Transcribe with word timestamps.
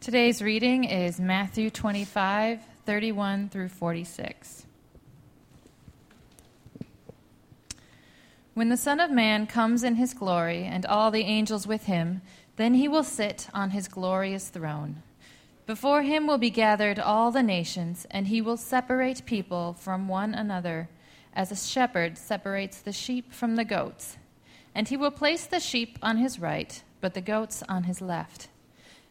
Today's 0.00 0.40
reading 0.40 0.84
is 0.84 1.20
Matthew 1.20 1.68
25, 1.68 2.60
31 2.86 3.50
through 3.50 3.68
46. 3.68 4.64
When 8.54 8.70
the 8.70 8.78
Son 8.78 8.98
of 8.98 9.10
Man 9.10 9.46
comes 9.46 9.84
in 9.84 9.96
his 9.96 10.14
glory 10.14 10.64
and 10.64 10.86
all 10.86 11.10
the 11.10 11.24
angels 11.24 11.66
with 11.66 11.84
him, 11.84 12.22
then 12.56 12.72
he 12.72 12.88
will 12.88 13.04
sit 13.04 13.48
on 13.52 13.72
his 13.72 13.88
glorious 13.88 14.48
throne. 14.48 15.02
Before 15.66 16.00
him 16.00 16.26
will 16.26 16.38
be 16.38 16.48
gathered 16.48 16.98
all 16.98 17.30
the 17.30 17.42
nations, 17.42 18.06
and 18.10 18.28
he 18.28 18.40
will 18.40 18.56
separate 18.56 19.26
people 19.26 19.74
from 19.74 20.08
one 20.08 20.32
another, 20.32 20.88
as 21.34 21.52
a 21.52 21.56
shepherd 21.56 22.16
separates 22.16 22.80
the 22.80 22.92
sheep 22.92 23.34
from 23.34 23.56
the 23.56 23.66
goats. 23.66 24.16
And 24.74 24.88
he 24.88 24.96
will 24.96 25.10
place 25.10 25.44
the 25.44 25.60
sheep 25.60 25.98
on 26.00 26.16
his 26.16 26.38
right, 26.38 26.82
but 27.02 27.12
the 27.12 27.20
goats 27.20 27.62
on 27.68 27.82
his 27.82 28.00
left. 28.00 28.48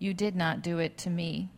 you 0.00 0.14
did 0.14 0.34
not 0.34 0.62
do 0.62 0.78
it 0.78 0.98
to 0.98 1.10
me. 1.10 1.50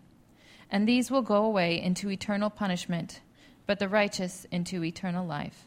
And 0.69 0.87
these 0.87 1.11
will 1.11 1.23
go 1.23 1.45
away 1.45 1.81
into 1.81 2.11
eternal 2.11 2.51
punishment, 2.51 3.21
but 3.67 3.79
the 3.79 3.89
righteous 3.89 4.47
into 4.51 4.85
eternal 4.85 5.25
life. 5.25 5.67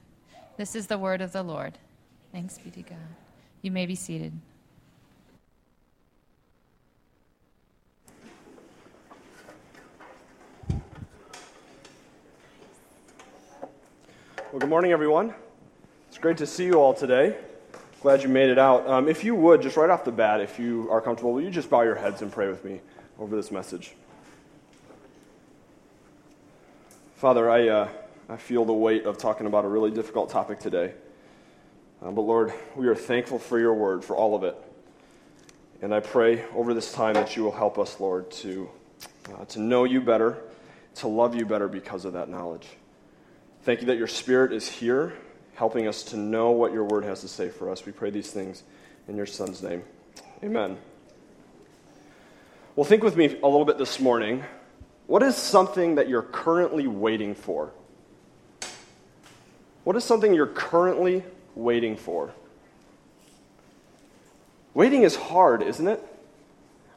This 0.58 0.76
is 0.76 0.88
the 0.88 0.98
word 0.98 1.22
of 1.22 1.32
the 1.32 1.42
Lord. 1.42 1.78
Thanks 2.32 2.58
be 2.58 2.70
to 2.72 2.82
God. 2.82 2.98
You 3.62 3.72
may 3.72 3.86
be 3.86 3.96
seated. 3.96 4.34
Well, 14.52 14.60
good 14.60 14.70
morning, 14.70 14.92
everyone. 14.92 15.34
It's 16.10 16.18
great 16.18 16.38
to 16.38 16.46
see 16.46 16.66
you 16.66 16.76
all 16.76 16.94
today. 16.94 17.36
Glad 18.06 18.22
you 18.22 18.30
made 18.30 18.52
it 18.52 18.60
out. 18.60 18.88
Um, 18.88 19.10
if 19.10 19.24
you 19.24 19.34
would, 19.34 19.64
just 19.64 19.78
right 19.78 19.90
off 19.90 20.04
the 20.04 20.12
bat, 20.12 20.40
if 20.40 20.60
you 20.60 20.88
are 20.92 21.02
comfortable, 21.02 21.34
will 21.34 21.42
you 21.42 21.50
just 21.50 21.72
bow 21.72 21.82
your 21.82 21.96
heads 21.96 22.22
and 22.22 22.32
pray 22.32 22.48
with 22.48 22.64
me 22.64 22.80
over 23.18 23.36
this 23.36 23.50
message? 23.50 23.94
Father, 27.16 27.50
I, 27.50 27.68
uh, 27.68 27.90
I 28.30 28.38
feel 28.38 28.64
the 28.64 28.74
weight 28.74 29.06
of 29.06 29.18
talking 29.18 29.48
about 29.48 29.66
a 29.66 29.68
really 29.68 29.90
difficult 29.90 30.30
topic 30.30 30.60
today. 30.60 30.94
Uh, 32.00 32.12
but 32.12 32.22
Lord, 32.22 32.54
we 32.76 32.86
are 32.90 32.94
thankful 32.94 33.40
for 33.40 33.58
your 33.58 33.74
word, 33.74 34.06
for 34.06 34.16
all 34.16 34.36
of 34.36 34.44
it. 34.44 34.56
And 35.82 35.92
I 35.92 36.00
pray 36.00 36.46
over 36.54 36.76
this 36.76 36.94
time 36.94 37.16
that 37.16 37.36
you 37.36 37.44
will 37.44 37.54
help 37.54 37.80
us, 37.80 38.00
Lord, 38.00 38.30
to, 38.34 38.70
uh, 39.34 39.46
to 39.46 39.60
know 39.60 39.84
you 39.84 40.00
better, 40.00 40.44
to 40.98 41.08
love 41.08 41.34
you 41.34 41.48
better 41.48 41.68
because 41.68 42.06
of 42.06 42.14
that 42.14 42.30
knowledge. 42.30 42.68
Thank 43.64 43.80
you 43.82 43.88
that 43.88 43.98
your 43.98 44.06
spirit 44.06 44.54
is 44.54 44.70
here 44.70 45.14
helping 45.56 45.88
us 45.88 46.04
to 46.04 46.18
know 46.18 46.52
what 46.52 46.74
your 46.74 46.84
word 46.84 47.06
has 47.06 47.22
to 47.22 47.28
say 47.28 47.50
for 47.50 47.70
us. 47.70 47.86
We 47.86 47.92
pray 47.92 48.12
these 48.12 48.30
things 48.30 48.64
in 49.08 49.16
your 49.16 49.26
son's 49.26 49.64
name. 49.64 49.84
Amen. 50.44 50.78
Well, 52.76 52.84
think 52.84 53.04
with 53.04 53.16
me 53.16 53.26
a 53.26 53.48
little 53.48 53.66
bit 53.66 53.78
this 53.78 54.00
morning. 54.00 54.44
What 55.08 55.24
is 55.24 55.36
something 55.36 55.96
that 55.96 56.10
you're 56.10 56.22
currently 56.22 56.88
waiting 56.88 57.36
for? 57.36 57.72
What 59.86 59.96
is 59.96 60.04
something 60.04 60.34
you're 60.34 60.48
currently 60.48 61.24
waiting 61.54 61.96
for? 61.96 62.34
Waiting 64.74 65.04
is 65.04 65.16
hard, 65.16 65.64
isn't 65.64 65.88
it? 65.88 66.04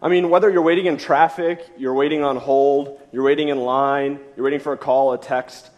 I 0.03 0.09
mean, 0.09 0.31
whether 0.31 0.51
you're 0.51 0.63
waiting 0.63 0.87
in 0.87 0.97
traffic, 0.97 1.65
you're 1.77 1.95
waiting 1.95 2.25
on 2.25 2.37
hold, 2.37 3.01
you're 3.13 3.25
waiting 3.25 3.49
in 3.49 3.59
line, 3.59 4.19
you're 4.37 4.45
waiting 4.45 4.61
for 4.61 4.73
a 4.73 4.77
call, 4.77 5.13
a 5.13 5.19
text, 5.19 5.71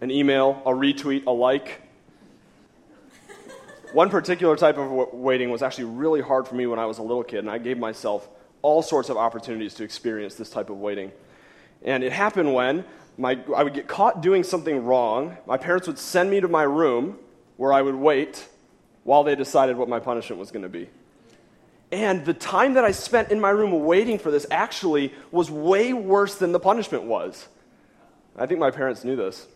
an 0.00 0.10
email, 0.10 0.62
a 0.64 0.70
retweet, 0.70 1.26
a 1.26 1.30
like, 1.30 1.82
one 3.94 4.10
particular 4.10 4.56
type 4.56 4.76
of 4.76 4.90
waiting 5.12 5.50
was 5.50 5.62
actually 5.62 5.84
really 5.84 6.20
hard 6.20 6.48
for 6.48 6.56
me 6.56 6.66
when 6.66 6.80
I 6.80 6.86
was 6.86 6.98
a 6.98 7.02
little 7.02 7.22
kid, 7.22 7.38
and 7.38 7.50
I 7.50 7.58
gave 7.58 7.78
myself 7.78 8.28
all 8.60 8.82
sorts 8.82 9.08
of 9.08 9.16
opportunities 9.16 9.74
to 9.74 9.84
experience 9.84 10.34
this 10.34 10.50
type 10.50 10.68
of 10.68 10.78
waiting. 10.78 11.12
And 11.84 12.02
it 12.02 12.12
happened 12.12 12.52
when 12.52 12.84
my, 13.16 13.38
I 13.54 13.62
would 13.62 13.74
get 13.74 13.86
caught 13.86 14.20
doing 14.20 14.42
something 14.42 14.84
wrong. 14.84 15.36
My 15.46 15.56
parents 15.56 15.86
would 15.86 15.98
send 15.98 16.28
me 16.28 16.40
to 16.40 16.48
my 16.48 16.64
room 16.64 17.18
where 17.56 17.72
I 17.72 17.82
would 17.82 17.94
wait 17.94 18.48
while 19.04 19.22
they 19.22 19.36
decided 19.36 19.76
what 19.76 19.88
my 19.88 20.00
punishment 20.00 20.40
was 20.40 20.50
going 20.50 20.64
to 20.64 20.68
be. 20.68 20.88
And 21.92 22.24
the 22.24 22.34
time 22.34 22.74
that 22.74 22.84
I 22.84 22.90
spent 22.90 23.30
in 23.30 23.40
my 23.40 23.50
room 23.50 23.84
waiting 23.84 24.18
for 24.18 24.32
this 24.32 24.44
actually 24.50 25.12
was 25.30 25.50
way 25.50 25.92
worse 25.92 26.34
than 26.34 26.50
the 26.50 26.58
punishment 26.58 27.04
was. 27.04 27.46
I 28.36 28.46
think 28.46 28.58
my 28.58 28.72
parents 28.72 29.04
knew 29.04 29.14
this. 29.14 29.46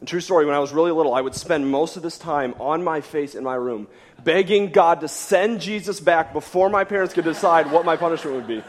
And 0.00 0.08
true 0.08 0.20
story, 0.20 0.46
when 0.46 0.54
I 0.54 0.60
was 0.60 0.72
really 0.72 0.92
little, 0.92 1.12
I 1.12 1.20
would 1.20 1.34
spend 1.34 1.68
most 1.68 1.96
of 1.96 2.02
this 2.02 2.18
time 2.18 2.54
on 2.60 2.84
my 2.84 3.00
face 3.00 3.34
in 3.34 3.42
my 3.42 3.56
room, 3.56 3.88
begging 4.22 4.70
God 4.70 5.00
to 5.00 5.08
send 5.08 5.60
Jesus 5.60 5.98
back 5.98 6.32
before 6.32 6.70
my 6.70 6.84
parents 6.84 7.14
could 7.14 7.24
decide 7.24 7.70
what 7.72 7.84
my 7.84 7.96
punishment 7.96 8.36
would 8.36 8.46
be. 8.46 8.62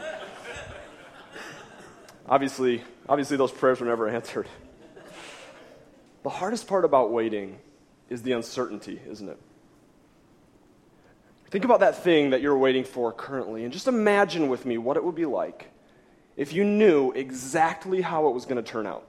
obviously, 2.28 2.82
obviously, 3.08 3.36
those 3.36 3.52
prayers 3.52 3.80
were 3.80 3.86
never 3.86 4.08
answered. 4.08 4.48
The 6.22 6.30
hardest 6.30 6.66
part 6.66 6.84
about 6.84 7.12
waiting 7.12 7.58
is 8.08 8.22
the 8.22 8.32
uncertainty, 8.32 9.00
isn't 9.08 9.28
it? 9.28 9.38
Think 11.50 11.64
about 11.64 11.80
that 11.80 12.02
thing 12.02 12.30
that 12.30 12.42
you're 12.42 12.58
waiting 12.58 12.84
for 12.84 13.12
currently, 13.12 13.64
and 13.64 13.72
just 13.72 13.88
imagine 13.88 14.48
with 14.48 14.66
me 14.66 14.78
what 14.78 14.96
it 14.96 15.04
would 15.04 15.14
be 15.14 15.26
like 15.26 15.70
if 16.36 16.52
you 16.52 16.64
knew 16.64 17.12
exactly 17.12 18.00
how 18.00 18.28
it 18.28 18.34
was 18.34 18.46
going 18.46 18.62
to 18.62 18.68
turn 18.68 18.86
out. 18.86 19.06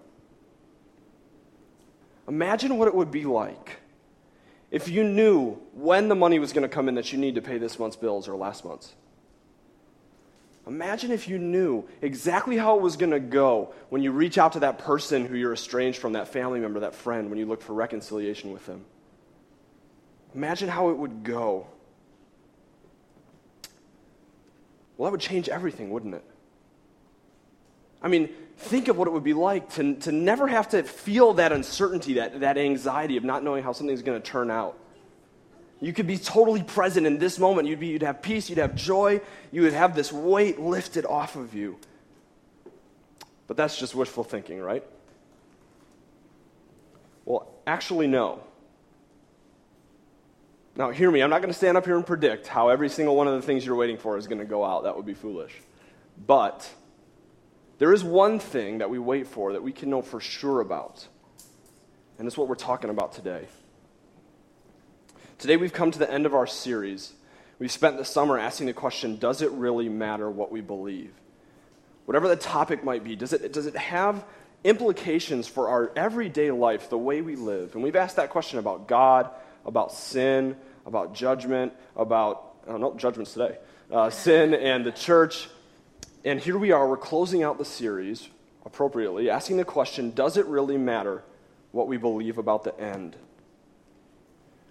Imagine 2.31 2.78
what 2.78 2.88
it 2.88 2.95
would 2.95 3.12
be 3.12 3.25
like 3.25 3.81
if 4.72 4.88
you 4.88 5.04
knew 5.04 5.56
when 5.74 6.07
the 6.07 6.16
money 6.16 6.39
was 6.39 6.54
going 6.54 6.62
to 6.62 6.74
come 6.74 6.88
in 6.88 6.95
that 6.95 7.12
you 7.12 7.19
need 7.19 7.36
to 7.36 7.42
pay 7.42 7.57
this 7.57 7.78
month's 7.78 7.98
bills 7.98 8.30
or 8.30 8.38
last 8.38 8.63
month's. 8.63 8.94
Imagine 10.66 11.12
if 11.12 11.28
you 11.28 11.38
knew 11.38 11.83
exactly 12.01 12.56
how 12.56 12.78
it 12.78 12.81
was 12.81 12.95
going 12.95 13.12
to 13.12 13.19
go 13.19 13.74
when 13.89 14.01
you 14.01 14.13
reach 14.13 14.38
out 14.38 14.54
to 14.54 14.62
that 14.62 14.78
person 14.78 15.25
who 15.25 15.36
you're 15.36 15.51
estranged 15.51 16.00
from, 16.00 16.13
that 16.13 16.30
family 16.30 16.62
member, 16.62 16.80
that 16.80 16.95
friend, 16.95 17.30
when 17.30 17.38
you 17.38 17.45
look 17.45 17.62
for 17.62 17.74
reconciliation 17.74 18.54
with 18.54 18.66
them. 18.66 18.86
Imagine 20.33 20.69
how 20.69 20.89
it 20.89 20.98
would 20.98 21.25
go. 21.25 21.68
Well, 24.95 25.07
that 25.07 25.12
would 25.12 25.19
change 25.19 25.50
everything, 25.50 25.89
wouldn't 25.89 26.16
it? 26.16 26.24
I 28.01 28.07
mean, 28.07 28.30
think 28.62 28.88
of 28.88 28.98
what 28.98 29.08
it 29.08 29.12
would 29.12 29.24
be 29.24 29.34
like 29.34 29.74
to, 29.74 29.96
to 29.96 30.12
never 30.12 30.48
have 30.48 30.69
to 30.69 30.84
feel 30.84 31.34
that 31.34 31.52
uncertainty, 31.52 32.13
that, 32.13 32.40
that 32.42 32.58
anxiety 32.58 33.18
of 33.18 33.24
not 33.24 33.44
knowing 33.44 33.63
how 33.63 33.74
something's 33.74 34.02
going 34.02 34.22
to 34.22 34.25
turn 34.25 34.50
out. 34.50 34.78
You 35.80 35.94
could 35.94 36.08
be 36.08 36.18
totally 36.18 36.62
present 36.62 37.08
in 37.08 37.18
this 37.18 37.40
moment. 37.40 37.68
You'd, 37.68 37.80
be, 37.80 37.88
you'd 37.88 38.04
have 38.04 38.22
peace, 38.22 38.50
you'd 38.50 38.60
have 38.60 38.75
joy, 38.75 39.22
you 39.52 39.63
would 39.63 39.74
have 39.74 39.96
this 39.96 40.12
weight 40.13 40.60
lifted 40.60 41.06
off 41.06 41.36
of 41.36 41.54
you. 41.56 41.78
But 43.48 43.58
that's 43.58 43.78
just 43.78 43.96
wishful 43.96 44.24
thinking, 44.24 44.62
right? 44.62 44.84
Well, 47.25 47.52
actually, 47.66 48.07
no. 48.07 48.44
Now, 50.75 50.92
hear 50.92 51.12
me, 51.12 51.22
I'm 51.22 51.30
not 51.30 51.42
going 51.42 51.52
to 51.52 51.57
stand 51.57 51.78
up 51.78 51.86
here 51.86 51.98
and 51.98 52.06
predict 52.06 52.48
how 52.48 52.69
every 52.69 52.88
single 52.88 53.16
one 53.16 53.28
of 53.28 53.34
the 53.34 53.42
things 53.42 53.66
you're 53.66 53.75
waiting 53.75 53.98
for 53.98 54.18
is 54.18 54.28
going 54.28 54.40
to 54.40 54.46
go 54.46 54.64
out. 54.64 54.84
That 54.84 54.96
would 54.96 55.06
be 55.06 55.14
foolish. 55.14 55.54
But 56.25 56.69
there 57.81 57.94
is 57.94 58.04
one 58.04 58.38
thing 58.38 58.78
that 58.78 58.92
we 58.92 59.00
wait 59.00 59.25
for 59.25 59.54
that 59.54 59.63
we 59.63 59.72
can 59.72 59.89
know 59.89 60.04
for 60.04 60.19
sure 60.19 60.62
about. 60.62 61.07
And 62.19 62.28
it's 62.28 62.38
what 62.38 62.48
we're 62.48 62.54
talking 62.54 62.92
about 62.92 63.13
today. 63.13 63.48
Today, 65.39 65.57
we've 65.57 65.74
come 65.74 65.89
to 65.89 65.98
the 65.98 66.10
end 66.10 66.28
of 66.28 66.36
our 66.36 66.45
series. 66.45 67.12
We've 67.57 67.72
spent 67.72 67.98
the 67.98 68.06
summer 68.06 68.38
asking 68.38 68.68
the 68.68 68.74
question 68.74 69.16
Does 69.16 69.42
it 69.42 69.50
really 69.50 69.89
matter 69.89 70.30
what 70.30 70.51
we 70.51 70.62
believe? 70.62 71.12
Whatever 72.06 72.28
the 72.28 72.36
topic 72.36 72.83
might 72.83 73.04
be, 73.04 73.16
does 73.16 73.33
it, 73.33 73.51
does 73.51 73.66
it 73.66 73.75
have 73.75 74.24
implications 74.63 75.48
for 75.48 75.69
our 75.69 75.92
everyday 75.95 76.51
life, 76.51 76.88
the 76.88 77.00
way 77.00 77.22
we 77.22 77.36
live? 77.36 77.74
And 77.74 77.83
we've 77.83 77.95
asked 77.95 78.18
that 78.18 78.30
question 78.30 78.60
about 78.60 78.88
God, 78.88 79.28
about 79.66 79.92
sin, 79.92 80.56
about 80.86 81.16
judgment, 81.16 81.74
about, 81.95 82.57
oh, 82.68 82.78
no, 82.78 82.94
judgments 82.94 83.33
today, 83.33 83.57
uh, 83.89 84.12
sin 84.12 84.54
and 84.54 84.86
the 84.86 84.92
church. 84.92 85.50
And 86.23 86.39
here 86.39 86.57
we 86.57 86.71
are, 86.71 86.88
we're 86.88 86.97
closing 86.97 87.44
out 87.44 87.57
the 87.57 87.65
series 87.65 88.29
appropriately, 88.65 89.29
asking 89.29 89.57
the 89.57 89.65
question 89.65 90.12
Does 90.12 90.38
it 90.38 90.45
really 90.45 90.77
matter 90.77 91.23
what 91.71 91.88
we 91.88 91.97
believe 91.97 92.38
about 92.38 92.63
the 92.63 92.79
end? 92.79 93.15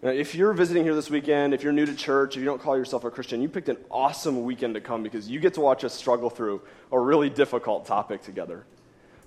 Now, 0.02 0.10
if 0.10 0.34
you're 0.34 0.54
visiting 0.54 0.84
here 0.84 0.94
this 0.94 1.10
weekend, 1.10 1.52
if 1.52 1.62
you're 1.62 1.74
new 1.74 1.84
to 1.84 1.94
church, 1.94 2.34
if 2.34 2.40
you 2.40 2.46
don't 2.46 2.62
call 2.62 2.76
yourself 2.76 3.04
a 3.04 3.10
Christian, 3.10 3.42
you 3.42 3.50
picked 3.50 3.68
an 3.68 3.76
awesome 3.90 4.44
weekend 4.44 4.74
to 4.74 4.80
come 4.80 5.02
because 5.02 5.28
you 5.28 5.40
get 5.40 5.54
to 5.54 5.60
watch 5.60 5.84
us 5.84 5.92
struggle 5.92 6.30
through 6.30 6.62
a 6.90 6.98
really 6.98 7.28
difficult 7.28 7.84
topic 7.84 8.22
together. 8.22 8.64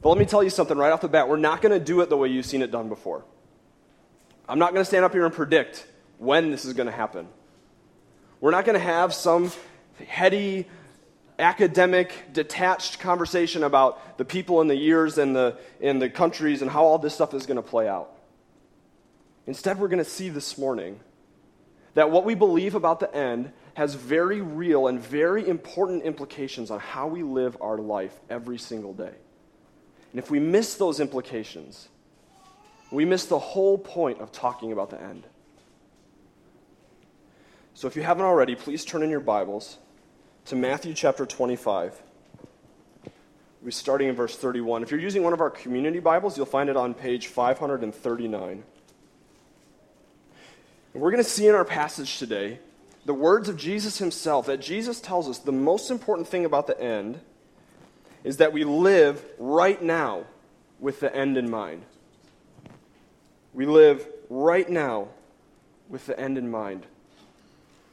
But 0.01 0.09
let 0.09 0.17
me 0.17 0.25
tell 0.25 0.43
you 0.43 0.49
something 0.49 0.77
right 0.77 0.91
off 0.91 1.01
the 1.01 1.07
bat. 1.07 1.29
We're 1.29 1.37
not 1.37 1.61
going 1.61 1.77
to 1.77 1.83
do 1.83 2.01
it 2.01 2.09
the 2.09 2.17
way 2.17 2.29
you've 2.29 2.45
seen 2.45 2.61
it 2.63 2.71
done 2.71 2.89
before. 2.89 3.23
I'm 4.49 4.59
not 4.59 4.73
going 4.73 4.81
to 4.81 4.85
stand 4.85 5.05
up 5.05 5.13
here 5.13 5.25
and 5.25 5.33
predict 5.33 5.85
when 6.17 6.49
this 6.49 6.65
is 6.65 6.73
going 6.73 6.87
to 6.87 6.91
happen. 6.91 7.27
We're 8.41 8.51
not 8.51 8.65
going 8.65 8.77
to 8.77 8.83
have 8.83 9.13
some 9.13 9.51
heady, 10.07 10.67
academic, 11.43 12.11
detached 12.33 12.99
conversation 12.99 13.63
about 13.63 14.17
the 14.17 14.25
people 14.25 14.61
and 14.61 14.69
the 14.69 14.75
years 14.75 15.17
and 15.17 15.35
the, 15.35 15.57
and 15.81 16.01
the 16.01 16.09
countries 16.09 16.61
and 16.61 16.71
how 16.71 16.83
all 16.83 16.97
this 16.97 17.13
stuff 17.13 17.33
is 17.33 17.45
going 17.45 17.57
to 17.57 17.61
play 17.61 17.87
out. 17.87 18.09
Instead, 19.45 19.77
we're 19.77 19.89
going 19.89 20.03
to 20.03 20.09
see 20.09 20.29
this 20.29 20.57
morning 20.57 20.99
that 21.93 22.09
what 22.09 22.25
we 22.25 22.33
believe 22.33 22.75
about 22.75 22.99
the 22.99 23.13
end 23.13 23.51
has 23.75 23.93
very 23.93 24.41
real 24.41 24.87
and 24.87 24.99
very 24.99 25.47
important 25.47 26.03
implications 26.03 26.71
on 26.71 26.79
how 26.79 27.07
we 27.07 27.23
live 27.23 27.57
our 27.61 27.77
life 27.77 28.17
every 28.29 28.57
single 28.57 28.93
day. 28.93 29.13
And 30.11 30.19
if 30.19 30.31
we 30.31 30.39
miss 30.39 30.75
those 30.75 30.99
implications, 30.99 31.89
we 32.91 33.05
miss 33.05 33.25
the 33.25 33.39
whole 33.39 33.77
point 33.77 34.21
of 34.21 34.31
talking 34.31 34.71
about 34.71 34.91
the 34.91 35.01
end. 35.01 35.25
So 37.73 37.87
if 37.87 37.95
you 37.95 38.03
haven't 38.03 38.25
already, 38.25 38.55
please 38.55 38.85
turn 38.85 39.01
in 39.01 39.09
your 39.09 39.19
Bibles 39.19 39.77
to 40.45 40.57
Matthew 40.57 40.93
chapter 40.93 41.25
25. 41.25 42.01
We're 43.61 43.71
starting 43.71 44.09
in 44.09 44.15
verse 44.15 44.35
31. 44.35 44.83
If 44.83 44.91
you're 44.91 44.99
using 44.99 45.23
one 45.23 45.31
of 45.31 45.39
our 45.39 45.49
community 45.49 45.99
Bibles, 45.99 46.35
you'll 46.35 46.45
find 46.45 46.69
it 46.69 46.75
on 46.75 46.93
page 46.93 47.27
539. 47.27 48.63
And 50.93 51.01
we're 51.01 51.11
going 51.11 51.23
to 51.23 51.29
see 51.29 51.47
in 51.47 51.55
our 51.55 51.63
passage 51.63 52.19
today 52.19 52.59
the 53.05 53.13
words 53.13 53.47
of 53.47 53.55
Jesus 53.55 53.99
himself 53.99 54.47
that 54.47 54.59
Jesus 54.59 54.99
tells 54.99 55.29
us 55.29 55.37
the 55.39 55.53
most 55.53 55.89
important 55.89 56.27
thing 56.27 56.43
about 56.43 56.67
the 56.67 56.79
end 56.79 57.21
is 58.25 58.37
that 58.37 58.51
we 58.51 58.65
live 58.65 59.23
right 59.39 59.81
now 59.81 60.25
with 60.77 60.99
the 60.99 61.15
end 61.15 61.37
in 61.37 61.49
mind. 61.49 61.83
We 63.53 63.65
live 63.65 64.05
right 64.29 64.69
now 64.69 65.07
with 65.87 66.05
the 66.05 66.19
end 66.19 66.37
in 66.37 66.51
mind. 66.51 66.85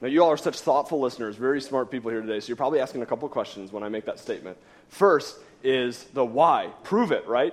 Now, 0.00 0.08
you 0.08 0.23
all 0.23 0.31
are 0.31 0.37
such 0.38 0.61
thoughtful 0.61 0.99
listeners, 0.99 1.37
very 1.37 1.61
smart 1.61 1.91
people 1.91 2.11
here 2.11 2.23
today, 2.23 2.41
so 2.41 2.49
you're 2.49 2.56
probably 2.56 2.81
asking 2.81 3.02
a 3.02 3.06
couple 3.06 3.29
questions 3.29 3.70
when 3.70 3.82
I 3.82 3.91
make 3.91 4.06
that 4.06 4.19
statement. 4.19 4.56
First 4.88 5.37
is 5.62 6.05
the 6.14 6.25
why. 6.25 6.70
Prove 6.85 7.12
it, 7.12 7.26
right? 7.26 7.52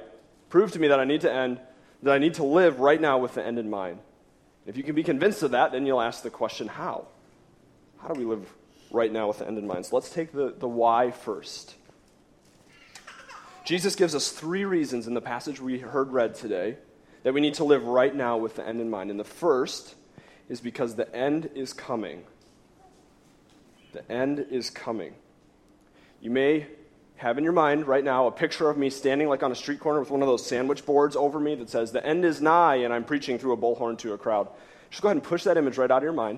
Prove 0.49 0.71
to 0.71 0.79
me 0.79 0.87
that 0.87 0.99
I 0.99 1.03
need 1.03 1.21
to 1.21 1.31
end, 1.31 1.59
that 2.03 2.13
I 2.13 2.19
need 2.19 2.35
to 2.35 2.45
live 2.45 2.79
right 2.79 3.01
now 3.01 3.17
with 3.17 3.33
the 3.33 3.45
end 3.45 3.59
in 3.59 3.69
mind. 3.69 3.99
If 4.65 4.77
you 4.77 4.83
can 4.83 4.95
be 4.95 5.03
convinced 5.03 5.43
of 5.43 5.51
that, 5.51 5.73
then 5.73 5.85
you'll 5.85 6.01
ask 6.01 6.23
the 6.23 6.29
question, 6.29 6.67
how? 6.67 7.07
How 7.99 8.13
do 8.13 8.19
we 8.19 8.25
live 8.25 8.47
right 8.91 9.11
now 9.11 9.27
with 9.27 9.39
the 9.39 9.47
end 9.47 9.57
in 9.57 9.67
mind? 9.67 9.85
So 9.85 9.97
let's 9.97 10.09
take 10.09 10.31
the, 10.31 10.53
the 10.57 10.67
why 10.69 11.11
first. 11.11 11.75
Jesus 13.65 13.97
gives 13.97 14.15
us 14.15 14.31
three 14.31 14.63
reasons 14.63 15.07
in 15.07 15.13
the 15.13 15.21
passage 15.21 15.59
we 15.59 15.79
heard 15.79 16.13
read 16.13 16.35
today 16.35 16.77
that 17.23 17.33
we 17.33 17.41
need 17.41 17.55
to 17.55 17.65
live 17.65 17.83
right 17.85 18.15
now 18.15 18.37
with 18.37 18.55
the 18.55 18.65
end 18.65 18.79
in 18.79 18.89
mind. 18.89 19.11
And 19.11 19.19
the 19.19 19.25
first 19.25 19.95
is 20.47 20.61
because 20.61 20.95
the 20.95 21.13
end 21.13 21.49
is 21.53 21.73
coming. 21.73 22.23
The 23.97 24.11
end 24.11 24.45
is 24.51 24.69
coming. 24.69 25.15
You 26.21 26.29
may 26.29 26.67
have 27.15 27.39
in 27.39 27.43
your 27.43 27.53
mind 27.53 27.87
right 27.87 28.03
now 28.03 28.27
a 28.27 28.31
picture 28.31 28.69
of 28.69 28.77
me 28.77 28.91
standing 28.91 29.27
like 29.27 29.41
on 29.41 29.51
a 29.51 29.55
street 29.55 29.79
corner 29.79 29.99
with 29.99 30.11
one 30.11 30.21
of 30.21 30.27
those 30.27 30.45
sandwich 30.45 30.85
boards 30.85 31.15
over 31.15 31.39
me 31.39 31.55
that 31.55 31.71
says, 31.71 31.91
The 31.91 32.05
end 32.05 32.23
is 32.23 32.39
nigh, 32.39 32.75
and 32.75 32.93
I'm 32.93 33.03
preaching 33.03 33.39
through 33.39 33.53
a 33.53 33.57
bullhorn 33.57 33.97
to 33.99 34.13
a 34.13 34.17
crowd. 34.19 34.49
Just 34.91 35.01
go 35.01 35.07
ahead 35.07 35.17
and 35.17 35.23
push 35.23 35.45
that 35.45 35.57
image 35.57 35.79
right 35.79 35.89
out 35.89 35.97
of 35.97 36.03
your 36.03 36.13
mind. 36.13 36.37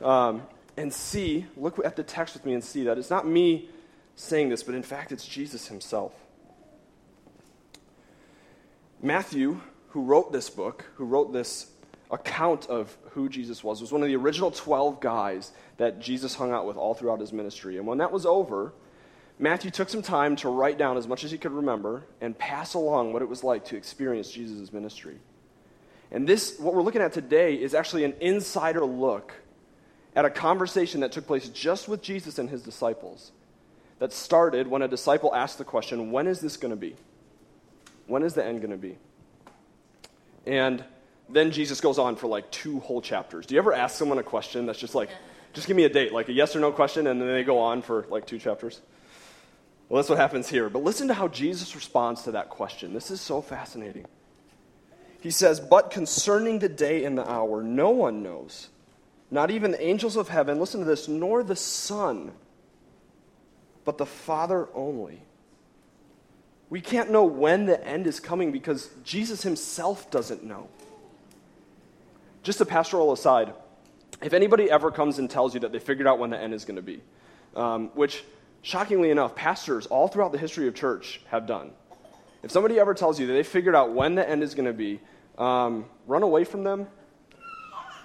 Um, 0.00 0.42
and 0.76 0.92
see, 0.92 1.46
look 1.56 1.78
at 1.84 1.94
the 1.94 2.02
text 2.02 2.34
with 2.34 2.44
me 2.44 2.52
and 2.52 2.64
see 2.64 2.82
that 2.82 2.98
it's 2.98 3.10
not 3.10 3.28
me 3.28 3.68
saying 4.16 4.48
this, 4.48 4.64
but 4.64 4.74
in 4.74 4.82
fact, 4.82 5.12
it's 5.12 5.24
Jesus 5.24 5.68
himself. 5.68 6.12
Matthew, 9.00 9.60
who 9.90 10.02
wrote 10.02 10.32
this 10.32 10.50
book, 10.50 10.86
who 10.96 11.04
wrote 11.04 11.32
this 11.32 11.70
account 12.12 12.66
of 12.66 12.96
who 13.10 13.28
Jesus 13.28 13.64
was, 13.64 13.80
was 13.80 13.90
one 13.90 14.02
of 14.02 14.08
the 14.08 14.16
original 14.16 14.50
12 14.50 15.00
guys 15.00 15.50
that 15.78 15.98
Jesus 15.98 16.34
hung 16.34 16.52
out 16.52 16.66
with 16.66 16.76
all 16.76 16.94
throughout 16.94 17.18
his 17.18 17.32
ministry. 17.32 17.78
And 17.78 17.86
when 17.86 17.98
that 17.98 18.12
was 18.12 18.26
over, 18.26 18.74
Matthew 19.38 19.70
took 19.70 19.88
some 19.88 20.02
time 20.02 20.36
to 20.36 20.50
write 20.50 20.76
down 20.76 20.98
as 20.98 21.08
much 21.08 21.24
as 21.24 21.30
he 21.30 21.38
could 21.38 21.52
remember 21.52 22.04
and 22.20 22.38
pass 22.38 22.74
along 22.74 23.12
what 23.12 23.22
it 23.22 23.28
was 23.28 23.42
like 23.42 23.64
to 23.66 23.76
experience 23.76 24.30
Jesus' 24.30 24.72
ministry. 24.72 25.18
And 26.10 26.28
this, 26.28 26.58
what 26.58 26.74
we're 26.74 26.82
looking 26.82 27.00
at 27.00 27.14
today, 27.14 27.54
is 27.54 27.72
actually 27.74 28.04
an 28.04 28.14
insider 28.20 28.84
look 28.84 29.32
at 30.14 30.26
a 30.26 30.30
conversation 30.30 31.00
that 31.00 31.12
took 31.12 31.26
place 31.26 31.48
just 31.48 31.88
with 31.88 32.02
Jesus 32.02 32.38
and 32.38 32.50
his 32.50 32.62
disciples 32.62 33.32
that 33.98 34.12
started 34.12 34.66
when 34.66 34.82
a 34.82 34.88
disciple 34.88 35.34
asked 35.34 35.56
the 35.56 35.64
question, 35.64 36.12
When 36.12 36.26
is 36.26 36.40
this 36.40 36.58
going 36.58 36.70
to 36.70 36.76
be? 36.76 36.94
When 38.06 38.22
is 38.22 38.34
the 38.34 38.44
end 38.44 38.60
going 38.60 38.72
to 38.72 38.76
be? 38.76 38.98
And 40.44 40.84
then 41.28 41.50
Jesus 41.50 41.80
goes 41.80 41.98
on 41.98 42.16
for 42.16 42.26
like 42.26 42.50
two 42.50 42.80
whole 42.80 43.00
chapters. 43.00 43.46
Do 43.46 43.54
you 43.54 43.60
ever 43.60 43.72
ask 43.72 43.96
someone 43.96 44.18
a 44.18 44.22
question 44.22 44.66
that's 44.66 44.78
just 44.78 44.94
like, 44.94 45.10
just 45.52 45.66
give 45.66 45.76
me 45.76 45.84
a 45.84 45.88
date, 45.88 46.12
like 46.12 46.28
a 46.28 46.32
yes 46.32 46.56
or 46.56 46.60
no 46.60 46.72
question, 46.72 47.06
and 47.06 47.20
then 47.20 47.28
they 47.28 47.44
go 47.44 47.58
on 47.58 47.82
for 47.82 48.06
like 48.08 48.26
two 48.26 48.38
chapters? 48.38 48.80
Well, 49.88 50.00
that's 50.00 50.08
what 50.08 50.18
happens 50.18 50.48
here. 50.48 50.70
But 50.70 50.82
listen 50.82 51.08
to 51.08 51.14
how 51.14 51.28
Jesus 51.28 51.74
responds 51.74 52.22
to 52.22 52.32
that 52.32 52.48
question. 52.48 52.94
This 52.94 53.10
is 53.10 53.20
so 53.20 53.42
fascinating. 53.42 54.06
He 55.20 55.30
says, 55.30 55.60
But 55.60 55.90
concerning 55.90 56.58
the 56.58 56.68
day 56.68 57.04
and 57.04 57.16
the 57.16 57.28
hour, 57.28 57.62
no 57.62 57.90
one 57.90 58.22
knows, 58.22 58.68
not 59.30 59.50
even 59.50 59.70
the 59.70 59.82
angels 59.82 60.16
of 60.16 60.28
heaven, 60.28 60.58
listen 60.58 60.80
to 60.80 60.86
this, 60.86 61.08
nor 61.08 61.42
the 61.42 61.56
Son, 61.56 62.32
but 63.84 63.98
the 63.98 64.06
Father 64.06 64.68
only. 64.74 65.22
We 66.70 66.80
can't 66.80 67.10
know 67.10 67.24
when 67.24 67.66
the 67.66 67.86
end 67.86 68.06
is 68.06 68.18
coming 68.18 68.50
because 68.50 68.88
Jesus 69.04 69.42
himself 69.42 70.10
doesn't 70.10 70.42
know. 70.42 70.68
Just 72.42 72.60
a 72.60 72.66
pastoral 72.66 73.12
aside 73.12 73.52
if 74.22 74.32
anybody 74.32 74.70
ever 74.70 74.90
comes 74.90 75.18
and 75.18 75.28
tells 75.28 75.54
you 75.54 75.60
that 75.60 75.72
they 75.72 75.78
figured 75.78 76.06
out 76.06 76.18
when 76.18 76.30
the 76.30 76.38
end 76.38 76.54
is 76.54 76.64
going 76.64 76.76
to 76.76 76.82
be, 76.82 77.00
um, 77.56 77.90
which, 77.94 78.24
shockingly 78.62 79.10
enough, 79.10 79.34
pastors 79.34 79.86
all 79.86 80.08
throughout 80.08 80.32
the 80.32 80.38
history 80.38 80.68
of 80.68 80.74
church 80.74 81.20
have 81.28 81.46
done. 81.46 81.72
If 82.42 82.50
somebody 82.50 82.78
ever 82.78 82.94
tells 82.94 83.18
you 83.18 83.26
that 83.26 83.32
they 83.32 83.42
figured 83.42 83.74
out 83.74 83.92
when 83.92 84.14
the 84.14 84.28
end 84.28 84.42
is 84.42 84.54
going 84.54 84.66
to 84.66 84.72
be, 84.72 85.00
um, 85.38 85.86
run 86.06 86.22
away 86.22 86.44
from 86.44 86.64
them. 86.64 86.86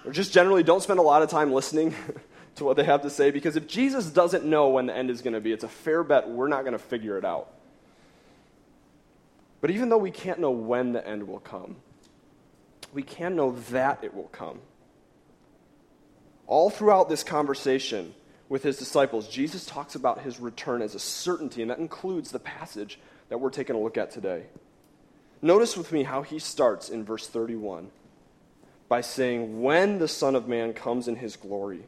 Or 0.04 0.12
just 0.12 0.32
generally 0.32 0.62
don't 0.62 0.82
spend 0.82 0.98
a 0.98 1.02
lot 1.02 1.22
of 1.22 1.28
time 1.28 1.52
listening 1.52 1.94
to 2.56 2.64
what 2.64 2.76
they 2.76 2.84
have 2.84 3.02
to 3.02 3.10
say 3.10 3.30
because 3.30 3.56
if 3.56 3.66
Jesus 3.66 4.06
doesn't 4.06 4.44
know 4.44 4.68
when 4.68 4.86
the 4.86 4.96
end 4.96 5.10
is 5.10 5.22
going 5.22 5.34
to 5.34 5.40
be, 5.40 5.52
it's 5.52 5.64
a 5.64 5.68
fair 5.68 6.02
bet 6.02 6.28
we're 6.28 6.48
not 6.48 6.62
going 6.62 6.72
to 6.72 6.78
figure 6.78 7.18
it 7.18 7.24
out. 7.24 7.52
But 9.60 9.70
even 9.70 9.88
though 9.88 9.98
we 9.98 10.12
can't 10.12 10.38
know 10.38 10.52
when 10.52 10.92
the 10.92 11.06
end 11.06 11.26
will 11.26 11.40
come, 11.40 11.76
we 12.92 13.02
can 13.02 13.36
know 13.36 13.52
that 13.70 14.02
it 14.02 14.14
will 14.14 14.24
come. 14.24 14.60
All 16.46 16.70
throughout 16.70 17.08
this 17.08 17.22
conversation 17.22 18.14
with 18.48 18.62
his 18.62 18.78
disciples, 18.78 19.28
Jesus 19.28 19.66
talks 19.66 19.94
about 19.94 20.22
his 20.22 20.40
return 20.40 20.80
as 20.80 20.94
a 20.94 20.98
certainty, 20.98 21.60
and 21.60 21.70
that 21.70 21.78
includes 21.78 22.30
the 22.30 22.38
passage 22.38 22.98
that 23.28 23.38
we're 23.38 23.50
taking 23.50 23.76
a 23.76 23.78
look 23.78 23.98
at 23.98 24.10
today. 24.10 24.44
Notice 25.42 25.76
with 25.76 25.92
me 25.92 26.02
how 26.02 26.22
he 26.22 26.38
starts 26.38 26.88
in 26.88 27.04
verse 27.04 27.28
31 27.28 27.90
by 28.88 29.02
saying, 29.02 29.62
When 29.62 29.98
the 29.98 30.08
Son 30.08 30.34
of 30.34 30.48
Man 30.48 30.72
comes 30.72 31.06
in 31.08 31.16
his 31.16 31.36
glory. 31.36 31.84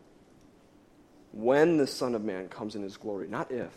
When 1.33 1.77
the 1.77 1.87
Son 1.87 2.15
of 2.15 2.23
Man 2.23 2.49
comes 2.49 2.75
in 2.75 2.83
his 2.83 2.97
glory, 2.97 3.29
not 3.29 3.51
if. 3.51 3.73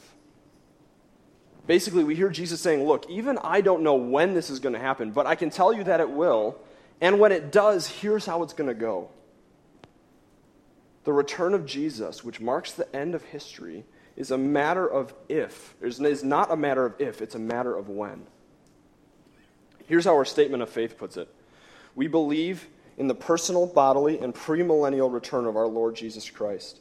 Basically, 1.66 2.04
we 2.04 2.16
hear 2.16 2.30
Jesus 2.30 2.60
saying, 2.60 2.84
Look, 2.84 3.10
even 3.10 3.38
I 3.42 3.62
don't 3.62 3.84
know 3.84 3.96
when 3.96 4.34
this 4.34 4.50
is 4.50 4.60
going 4.60 4.74
to 4.74 4.80
happen, 4.80 5.12
but 5.12 5.26
I 5.26 5.36
can 5.36 5.50
tell 5.50 5.74
you 5.74 5.86
that 5.86 6.02
it 6.02 6.10
will. 6.10 6.58
And 7.04 7.20
when 7.20 7.34
it 7.34 7.52
does, 7.52 7.86
here's 7.86 8.26
how 8.26 8.44
it's 8.44 8.54
going 8.54 8.70
to 8.70 8.74
go. 8.74 9.10
The 11.04 11.12
return 11.12 11.54
of 11.54 11.66
Jesus, 11.66 12.24
which 12.24 12.40
marks 12.40 12.72
the 12.72 12.96
end 12.96 13.14
of 13.14 13.24
history, 13.26 13.84
is 14.16 14.32
a 14.32 14.38
matter 14.38 14.88
of 14.88 15.14
if. 15.28 15.76
It 15.82 16.02
is 16.02 16.24
not 16.24 16.50
a 16.50 16.56
matter 16.56 16.86
of 16.86 16.96
if, 17.00 17.22
it's 17.22 17.36
a 17.36 17.40
matter 17.40 17.76
of 17.76 17.90
when. 17.90 18.26
Here's 19.86 20.06
how 20.06 20.14
our 20.14 20.24
statement 20.24 20.64
of 20.64 20.70
faith 20.70 20.98
puts 20.98 21.18
it 21.18 21.28
We 21.94 22.08
believe 22.08 22.68
in 22.98 23.10
the 23.10 23.16
personal, 23.16 23.66
bodily, 23.68 24.20
and 24.20 24.34
premillennial 24.34 25.12
return 25.12 25.46
of 25.46 25.58
our 25.58 25.68
Lord 25.68 25.96
Jesus 25.96 26.30
Christ. 26.30 26.80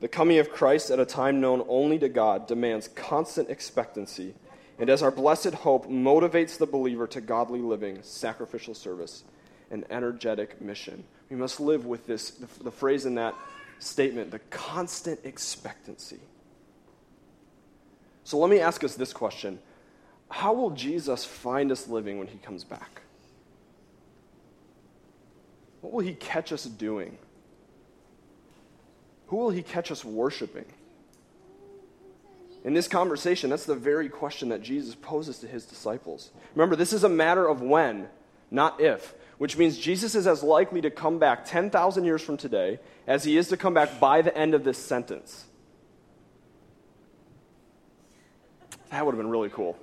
The 0.00 0.08
coming 0.08 0.36
of 0.36 0.52
Christ 0.52 0.90
at 0.90 1.00
a 1.00 1.06
time 1.06 1.40
known 1.40 1.64
only 1.66 1.98
to 2.00 2.10
God 2.10 2.46
demands 2.46 2.88
constant 2.88 3.48
expectancy, 3.48 4.34
and 4.80 4.88
as 4.88 5.02
our 5.02 5.10
blessed 5.10 5.52
hope 5.52 5.88
motivates 5.88 6.56
the 6.56 6.66
believer 6.66 7.06
to 7.08 7.20
godly 7.20 7.60
living, 7.60 7.98
sacrificial 8.02 8.74
service, 8.74 9.24
and 9.70 9.84
energetic 9.90 10.60
mission. 10.60 11.04
We 11.28 11.36
must 11.36 11.60
live 11.60 11.84
with 11.84 12.06
this, 12.06 12.30
the, 12.30 12.64
the 12.64 12.70
phrase 12.70 13.04
in 13.04 13.14
that 13.16 13.34
statement, 13.78 14.30
the 14.30 14.38
constant 14.50 15.20
expectancy. 15.24 16.18
So 18.24 18.38
let 18.38 18.50
me 18.50 18.58
ask 18.58 18.82
us 18.82 18.94
this 18.94 19.12
question 19.12 19.58
How 20.30 20.54
will 20.54 20.70
Jesus 20.70 21.26
find 21.26 21.70
us 21.70 21.86
living 21.86 22.18
when 22.18 22.26
he 22.26 22.38
comes 22.38 22.64
back? 22.64 23.02
What 25.82 25.92
will 25.92 26.04
he 26.04 26.14
catch 26.14 26.52
us 26.52 26.64
doing? 26.64 27.18
Who 29.26 29.36
will 29.36 29.50
he 29.50 29.62
catch 29.62 29.90
us 29.90 30.04
worshiping? 30.04 30.66
In 32.64 32.74
this 32.74 32.88
conversation, 32.88 33.50
that's 33.50 33.64
the 33.64 33.74
very 33.74 34.08
question 34.08 34.50
that 34.50 34.62
Jesus 34.62 34.94
poses 34.94 35.38
to 35.38 35.46
his 35.46 35.64
disciples. 35.64 36.30
Remember, 36.54 36.76
this 36.76 36.92
is 36.92 37.04
a 37.04 37.08
matter 37.08 37.46
of 37.46 37.62
when, 37.62 38.08
not 38.50 38.80
if, 38.80 39.14
which 39.38 39.56
means 39.56 39.78
Jesus 39.78 40.14
is 40.14 40.26
as 40.26 40.42
likely 40.42 40.82
to 40.82 40.90
come 40.90 41.18
back 41.18 41.46
10,000 41.46 42.04
years 42.04 42.20
from 42.20 42.36
today 42.36 42.78
as 43.06 43.24
he 43.24 43.36
is 43.38 43.48
to 43.48 43.56
come 43.56 43.72
back 43.72 43.98
by 43.98 44.20
the 44.20 44.36
end 44.36 44.54
of 44.54 44.62
this 44.62 44.76
sentence. 44.76 45.46
That 48.90 49.06
would 49.06 49.12
have 49.12 49.20
been 49.20 49.30
really 49.30 49.50
cool. 49.50 49.78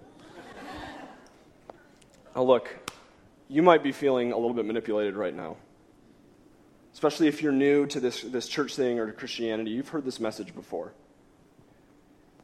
Now, 2.35 2.43
look, 2.43 2.69
you 3.47 3.63
might 3.63 3.81
be 3.81 3.91
feeling 3.91 4.31
a 4.31 4.37
little 4.37 4.53
bit 4.53 4.65
manipulated 4.65 5.15
right 5.15 5.33
now 5.33 5.57
especially 6.97 7.27
if 7.27 7.43
you're 7.43 7.51
new 7.51 7.85
to 7.85 7.99
this, 7.99 8.23
this 8.23 8.47
church 8.47 8.75
thing 8.75 8.97
or 8.97 9.05
to 9.05 9.11
Christianity, 9.11 9.69
you've 9.69 9.87
heard 9.87 10.03
this 10.03 10.19
message 10.19 10.55
before. 10.55 10.93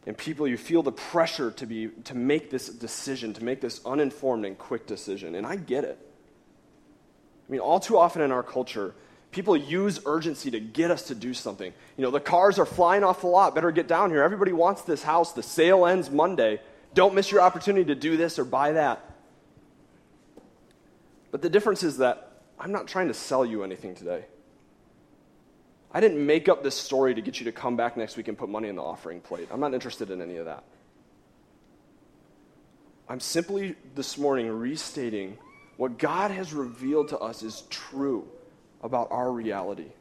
And 0.05 0.17
people, 0.17 0.47
you 0.47 0.57
feel 0.57 0.83
the 0.83 0.91
pressure 0.91 1.51
to, 1.51 1.65
be, 1.65 1.87
to 2.05 2.15
make 2.15 2.49
this 2.49 2.67
decision, 2.67 3.33
to 3.33 3.43
make 3.43 3.61
this 3.61 3.79
uninformed 3.85 4.45
and 4.45 4.57
quick 4.57 4.85
decision. 4.85 5.35
And 5.35 5.47
I 5.47 5.55
get 5.55 5.85
it. 5.85 5.97
I 7.47 7.51
mean, 7.51 7.61
all 7.61 7.79
too 7.79 7.97
often 7.97 8.21
in 8.21 8.31
our 8.31 8.43
culture, 8.43 8.93
people 9.31 9.55
use 9.55 10.01
urgency 10.05 10.51
to 10.51 10.59
get 10.59 10.91
us 10.91 11.03
to 11.03 11.15
do 11.15 11.33
something. 11.33 11.73
You 11.97 12.03
know, 12.03 12.11
the 12.11 12.19
cars 12.19 12.59
are 12.59 12.65
flying 12.65 13.03
off 13.03 13.21
the 13.21 13.27
lot. 13.27 13.55
Better 13.55 13.71
get 13.71 13.87
down 13.87 14.09
here. 14.09 14.23
Everybody 14.23 14.51
wants 14.51 14.81
this 14.81 15.03
house. 15.03 15.31
The 15.31 15.43
sale 15.43 15.85
ends 15.85 16.11
Monday. 16.11 16.59
Don't 16.93 17.15
miss 17.15 17.31
your 17.31 17.41
opportunity 17.41 17.85
to 17.85 17.95
do 17.95 18.17
this 18.17 18.37
or 18.37 18.45
buy 18.45 18.73
that. 18.73 19.09
But 21.31 21.41
the 21.41 21.49
difference 21.49 21.81
is 21.81 21.97
that 21.97 22.41
I'm 22.59 22.71
not 22.71 22.87
trying 22.87 23.07
to 23.07 23.13
sell 23.13 23.45
you 23.45 23.63
anything 23.63 23.95
today. 23.95 24.25
I 25.93 25.99
didn't 25.99 26.25
make 26.25 26.49
up 26.49 26.63
this 26.63 26.75
story 26.75 27.13
to 27.13 27.21
get 27.21 27.39
you 27.39 27.45
to 27.45 27.51
come 27.51 27.75
back 27.75 27.95
next 27.95 28.17
week 28.17 28.27
and 28.27 28.37
put 28.37 28.49
money 28.49 28.67
in 28.67 28.75
the 28.75 28.81
offering 28.81 29.21
plate. 29.21 29.47
I'm 29.51 29.59
not 29.59 29.73
interested 29.73 30.09
in 30.09 30.21
any 30.21 30.37
of 30.37 30.45
that. 30.45 30.63
I'm 33.07 33.19
simply 33.19 33.75
this 33.93 34.17
morning 34.17 34.49
restating 34.49 35.37
what 35.77 35.99
God 35.99 36.31
has 36.31 36.53
revealed 36.53 37.09
to 37.09 37.19
us 37.19 37.43
is 37.43 37.63
true 37.69 38.27
about 38.81 39.11
our 39.11 39.31
reality. 39.31 39.91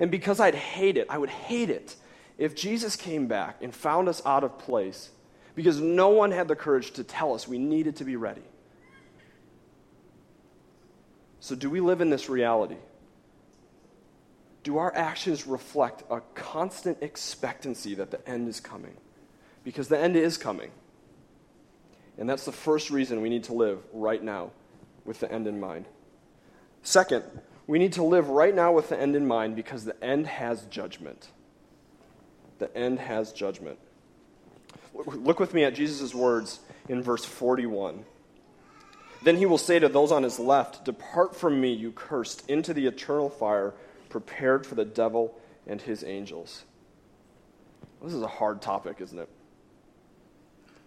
And 0.00 0.10
because 0.10 0.40
I'd 0.40 0.54
hate 0.54 0.96
it, 0.96 1.06
I 1.10 1.18
would 1.18 1.30
hate 1.30 1.68
it 1.68 1.94
if 2.38 2.54
Jesus 2.54 2.96
came 2.96 3.26
back 3.26 3.62
and 3.62 3.74
found 3.74 4.08
us 4.08 4.22
out 4.24 4.44
of 4.44 4.58
place 4.58 5.10
because 5.54 5.80
no 5.80 6.08
one 6.08 6.30
had 6.30 6.48
the 6.48 6.56
courage 6.56 6.92
to 6.92 7.04
tell 7.04 7.34
us 7.34 7.46
we 7.46 7.58
needed 7.58 7.96
to 7.96 8.04
be 8.04 8.16
ready. 8.16 8.42
So, 11.40 11.54
do 11.54 11.68
we 11.68 11.80
live 11.80 12.00
in 12.00 12.08
this 12.08 12.28
reality? 12.28 12.76
Do 14.62 14.78
our 14.78 14.94
actions 14.94 15.46
reflect 15.46 16.02
a 16.10 16.20
constant 16.34 16.98
expectancy 17.00 17.94
that 17.94 18.10
the 18.10 18.28
end 18.28 18.48
is 18.48 18.60
coming? 18.60 18.96
Because 19.64 19.88
the 19.88 19.98
end 19.98 20.16
is 20.16 20.38
coming. 20.38 20.70
And 22.18 22.28
that's 22.28 22.44
the 22.44 22.52
first 22.52 22.90
reason 22.90 23.22
we 23.22 23.28
need 23.28 23.44
to 23.44 23.52
live 23.52 23.78
right 23.92 24.22
now 24.22 24.50
with 25.04 25.20
the 25.20 25.30
end 25.30 25.46
in 25.46 25.58
mind. 25.58 25.86
Second, 26.82 27.24
we 27.66 27.78
need 27.78 27.94
to 27.94 28.02
live 28.02 28.28
right 28.28 28.54
now 28.54 28.72
with 28.72 28.88
the 28.88 29.00
end 29.00 29.16
in 29.16 29.26
mind 29.26 29.56
because 29.56 29.84
the 29.84 30.04
end 30.04 30.26
has 30.26 30.64
judgment. 30.66 31.28
The 32.58 32.76
end 32.76 32.98
has 32.98 33.32
judgment. 33.32 33.78
Look 34.94 35.40
with 35.40 35.54
me 35.54 35.64
at 35.64 35.74
Jesus' 35.74 36.14
words 36.14 36.60
in 36.88 37.02
verse 37.02 37.24
41. 37.24 38.04
Then 39.24 39.36
he 39.36 39.46
will 39.46 39.58
say 39.58 39.78
to 39.78 39.88
those 39.88 40.12
on 40.12 40.24
his 40.24 40.38
left, 40.38 40.84
Depart 40.84 41.34
from 41.36 41.60
me, 41.60 41.72
you 41.72 41.92
cursed, 41.92 42.48
into 42.50 42.74
the 42.74 42.86
eternal 42.86 43.30
fire 43.30 43.72
prepared 44.12 44.66
for 44.66 44.74
the 44.74 44.84
devil 44.84 45.34
and 45.66 45.80
his 45.80 46.04
angels. 46.04 46.64
This 48.02 48.12
is 48.12 48.22
a 48.22 48.28
hard 48.28 48.60
topic, 48.60 49.00
isn't 49.00 49.18
it? 49.18 49.28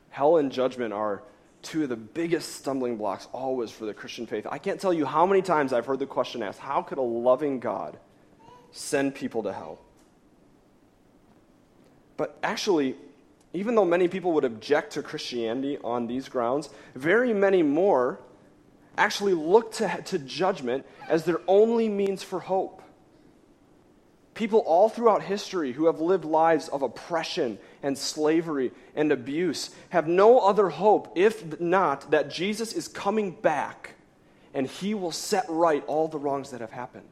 Hell 0.10 0.38
and 0.38 0.52
judgment 0.52 0.94
are 0.94 1.24
two 1.62 1.84
of 1.84 1.90
the 1.90 1.96
biggest 1.96 2.56
stumbling 2.56 2.98
blocks 2.98 3.28
always 3.34 3.72
for 3.72 3.86
the 3.86 3.94
Christian 3.94 4.28
faith. 4.28 4.46
I 4.50 4.60
can't 4.60 4.80
tell 4.80 4.94
you 4.94 5.06
how 5.06 5.26
many 5.26 5.42
times 5.42 5.74
I've 5.74 5.88
heard 5.88 6.00
the 6.00 6.06
question 6.06 6.44
asked 6.44 6.60
how 6.60 6.84
could 6.84 7.00
a 7.00 7.02
loving 7.02 7.60
God 7.60 7.98
send 8.72 9.16
people 9.16 9.44
to 9.44 9.52
hell? 9.52 9.80
But 12.18 12.38
actually, 12.44 12.96
even 13.54 13.74
though 13.74 13.86
many 13.86 14.08
people 14.08 14.34
would 14.34 14.46
object 14.46 14.94
to 14.94 15.02
Christianity 15.02 15.80
on 15.84 16.08
these 16.08 16.30
grounds, 16.30 16.70
very 16.94 17.34
many 17.34 17.64
more 17.64 18.20
actually 18.98 19.34
look 19.34 19.74
to, 19.74 20.02
to 20.06 20.20
judgment 20.20 20.86
as 21.10 21.26
their 21.26 21.42
only 21.48 21.90
means 21.90 22.22
for 22.22 22.40
hope. 22.40 22.82
People 24.36 24.60
all 24.60 24.90
throughout 24.90 25.24
history 25.24 25.72
who 25.72 25.86
have 25.86 26.02
lived 26.02 26.26
lives 26.26 26.68
of 26.68 26.82
oppression 26.82 27.58
and 27.82 27.98
slavery 27.98 28.72
and 28.94 29.12
abuse 29.12 29.72
have 29.90 30.08
no 30.08 30.40
other 30.40 30.70
hope, 30.70 31.14
if 31.16 31.60
not 31.60 32.12
that 32.12 32.30
Jesus 32.30 32.74
is 32.74 32.88
coming 32.88 33.32
back 33.32 33.96
and 34.54 34.68
he 34.68 34.94
will 34.94 35.12
set 35.12 35.46
right 35.50 35.84
all 35.88 36.08
the 36.08 36.18
wrongs 36.18 36.52
that 36.52 36.62
have 36.62 36.72
happened. 36.72 37.08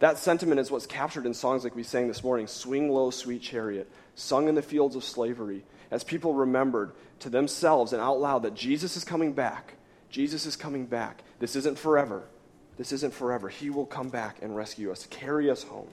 That 0.00 0.18
sentiment 0.18 0.60
is 0.60 0.70
what's 0.70 0.86
captured 0.86 1.26
in 1.26 1.34
songs 1.34 1.64
like 1.64 1.74
we 1.74 1.82
sang 1.82 2.08
this 2.08 2.22
morning 2.22 2.46
Swing 2.46 2.90
Low, 2.90 3.10
Sweet 3.10 3.42
Chariot, 3.42 3.90
sung 4.14 4.48
in 4.48 4.54
the 4.54 4.62
fields 4.62 4.94
of 4.94 5.02
slavery, 5.02 5.64
as 5.90 6.04
people 6.04 6.34
remembered 6.34 6.92
to 7.20 7.30
themselves 7.30 7.92
and 7.92 8.02
out 8.02 8.20
loud 8.20 8.42
that 8.42 8.54
Jesus 8.54 8.96
is 8.96 9.04
coming 9.04 9.32
back. 9.32 9.74
Jesus 10.10 10.46
is 10.46 10.54
coming 10.54 10.86
back. 10.86 11.22
This 11.40 11.56
isn't 11.56 11.78
forever. 11.78 12.24
This 12.78 12.92
isn't 12.92 13.12
forever. 13.12 13.48
He 13.48 13.70
will 13.70 13.86
come 13.86 14.08
back 14.08 14.38
and 14.40 14.56
rescue 14.56 14.90
us, 14.90 15.06
carry 15.10 15.50
us 15.50 15.64
home. 15.64 15.88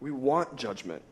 We 0.00 0.10
want 0.10 0.56
judgment. 0.56 1.02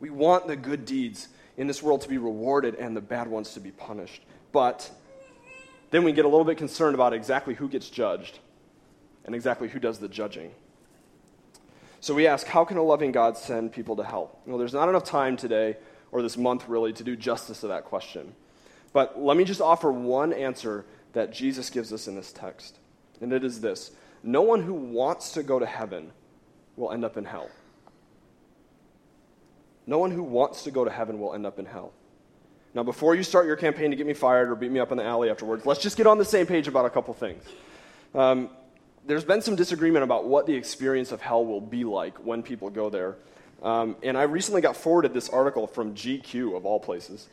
We 0.00 0.10
want 0.10 0.48
the 0.48 0.56
good 0.56 0.84
deeds 0.84 1.28
in 1.56 1.68
this 1.68 1.82
world 1.82 2.00
to 2.00 2.08
be 2.08 2.18
rewarded 2.18 2.74
and 2.74 2.96
the 2.96 3.00
bad 3.00 3.28
ones 3.28 3.54
to 3.54 3.60
be 3.60 3.70
punished. 3.70 4.22
But 4.50 4.90
then 5.90 6.02
we 6.02 6.12
get 6.12 6.24
a 6.24 6.28
little 6.28 6.44
bit 6.44 6.56
concerned 6.56 6.94
about 6.94 7.12
exactly 7.12 7.54
who 7.54 7.68
gets 7.68 7.88
judged 7.88 8.38
and 9.24 9.34
exactly 9.34 9.68
who 9.68 9.78
does 9.78 9.98
the 9.98 10.08
judging. 10.08 10.50
So 12.00 12.14
we 12.14 12.26
ask, 12.26 12.46
how 12.46 12.64
can 12.64 12.78
a 12.78 12.82
loving 12.82 13.12
God 13.12 13.36
send 13.36 13.72
people 13.72 13.94
to 13.96 14.02
hell? 14.02 14.36
Well, 14.44 14.58
there's 14.58 14.74
not 14.74 14.88
enough 14.88 15.04
time 15.04 15.36
today 15.36 15.76
or 16.10 16.22
this 16.22 16.36
month 16.36 16.68
really 16.68 16.92
to 16.94 17.04
do 17.04 17.14
justice 17.14 17.60
to 17.60 17.68
that 17.68 17.84
question. 17.84 18.34
But 18.92 19.20
let 19.20 19.36
me 19.36 19.44
just 19.44 19.60
offer 19.60 19.92
one 19.92 20.32
answer 20.32 20.84
that 21.12 21.32
Jesus 21.32 21.70
gives 21.70 21.92
us 21.92 22.08
in 22.08 22.14
this 22.14 22.32
text. 22.32 22.78
And 23.20 23.32
it 23.32 23.44
is 23.44 23.60
this 23.60 23.92
No 24.22 24.42
one 24.42 24.62
who 24.62 24.74
wants 24.74 25.32
to 25.32 25.42
go 25.42 25.58
to 25.58 25.66
heaven 25.66 26.12
will 26.76 26.92
end 26.92 27.04
up 27.04 27.16
in 27.16 27.24
hell. 27.24 27.50
No 29.86 29.98
one 29.98 30.10
who 30.10 30.22
wants 30.22 30.62
to 30.64 30.70
go 30.70 30.84
to 30.84 30.90
heaven 30.90 31.18
will 31.18 31.34
end 31.34 31.46
up 31.46 31.58
in 31.58 31.66
hell. 31.66 31.92
Now, 32.74 32.82
before 32.82 33.14
you 33.14 33.22
start 33.22 33.46
your 33.46 33.56
campaign 33.56 33.90
to 33.90 33.96
get 33.96 34.06
me 34.06 34.14
fired 34.14 34.48
or 34.48 34.54
beat 34.54 34.70
me 34.70 34.80
up 34.80 34.92
in 34.92 34.96
the 34.96 35.04
alley 35.04 35.28
afterwards, 35.28 35.66
let's 35.66 35.80
just 35.82 35.96
get 35.96 36.06
on 36.06 36.16
the 36.18 36.24
same 36.24 36.46
page 36.46 36.68
about 36.68 36.86
a 36.86 36.90
couple 36.90 37.12
things. 37.12 37.44
Um, 38.14 38.48
there's 39.06 39.24
been 39.24 39.42
some 39.42 39.56
disagreement 39.56 40.04
about 40.04 40.26
what 40.26 40.46
the 40.46 40.54
experience 40.54 41.12
of 41.12 41.20
hell 41.20 41.44
will 41.44 41.60
be 41.60 41.84
like 41.84 42.16
when 42.18 42.42
people 42.42 42.70
go 42.70 42.88
there. 42.88 43.16
Um, 43.62 43.96
and 44.02 44.16
I 44.16 44.22
recently 44.22 44.60
got 44.60 44.76
forwarded 44.76 45.12
this 45.12 45.28
article 45.28 45.66
from 45.66 45.94
GQ, 45.94 46.56
of 46.56 46.64
all 46.64 46.80
places. 46.80 47.28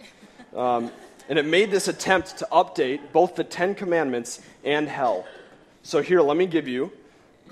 Um, 0.56 0.92
and 1.28 1.38
it 1.38 1.46
made 1.46 1.72
this 1.72 1.88
attempt 1.88 2.38
to 2.40 2.48
update 2.52 3.12
both 3.12 3.36
the 3.36 3.44
Ten 3.44 3.76
Commandments 3.76 4.42
and 4.64 4.88
hell. 4.88 5.28
So, 5.84 6.02
here, 6.02 6.22
let 6.22 6.38
me 6.38 6.46
give 6.46 6.68
you 6.68 6.92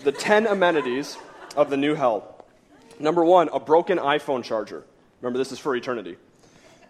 the 0.03 0.11
10 0.11 0.47
amenities 0.47 1.17
of 1.55 1.69
the 1.69 1.77
new 1.77 1.95
hell. 1.95 2.45
Number 2.99 3.23
one, 3.23 3.49
a 3.53 3.59
broken 3.59 3.97
iPhone 3.97 4.43
charger. 4.43 4.83
Remember, 5.21 5.37
this 5.37 5.51
is 5.51 5.59
for 5.59 5.75
eternity. 5.75 6.17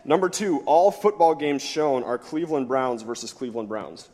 Number 0.06 0.30
two, 0.30 0.60
all 0.62 0.92
football 0.92 1.36
games 1.36 1.62
shown 1.62 2.04
are 2.04 2.18
Cleveland 2.18 2.68
Browns 2.68 3.02
versus 3.02 3.34
Cleveland 3.34 3.68
Browns. 3.68 4.08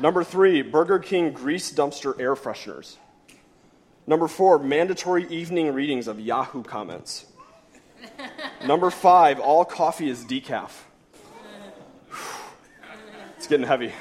Number 0.00 0.22
three, 0.22 0.62
Burger 0.62 0.98
King 0.98 1.32
grease 1.32 1.72
dumpster 1.72 2.18
air 2.20 2.36
fresheners. 2.36 2.96
Number 4.06 4.28
four, 4.28 4.58
mandatory 4.58 5.26
evening 5.28 5.74
readings 5.74 6.08
of 6.08 6.20
Yahoo 6.20 6.62
comments. 6.62 7.26
Number 8.66 8.90
five, 8.90 9.38
all 9.38 9.64
coffee 9.64 10.08
is 10.08 10.24
decaf. 10.24 10.70
It's 13.36 13.46
getting 13.46 13.66
heavy. 13.66 13.92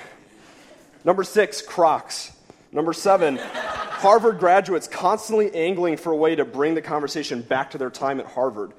Number 1.04 1.24
six, 1.24 1.62
Crocs. 1.62 2.36
Number 2.72 2.92
seven, 2.92 3.38
Harvard 3.38 4.40
graduates 4.40 4.88
constantly 4.88 5.54
angling 5.54 5.98
for 5.98 6.12
a 6.12 6.16
way 6.16 6.36
to 6.36 6.44
bring 6.44 6.74
the 6.74 6.82
conversation 6.82 7.44
back 7.44 7.72
to 7.72 7.78
their 7.78 7.92
time 7.92 8.20
at 8.20 8.26
Harvard. 8.26 8.74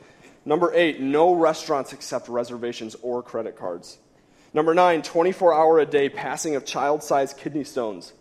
Number 0.45 0.73
eight, 0.75 1.01
no 1.01 1.35
restaurants 1.35 1.93
accept 1.93 2.29
reservations 2.29 2.97
or 3.03 3.23
credit 3.23 3.57
cards. 3.57 3.99
Number 4.53 4.75
nine, 4.75 5.03
24 5.03 5.55
hour 5.55 5.79
a 5.79 5.87
day 5.87 6.09
passing 6.09 6.57
of 6.57 6.65
child 6.65 7.03
sized 7.03 7.37
kidney 7.37 7.65
stones. 7.65 8.13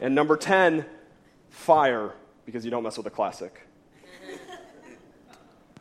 And 0.00 0.14
number 0.14 0.36
10, 0.36 0.84
fire, 1.50 2.12
because 2.46 2.64
you 2.64 2.70
don't 2.70 2.82
mess 2.82 2.96
with 2.96 3.06
a 3.06 3.10
classic. 3.10 3.60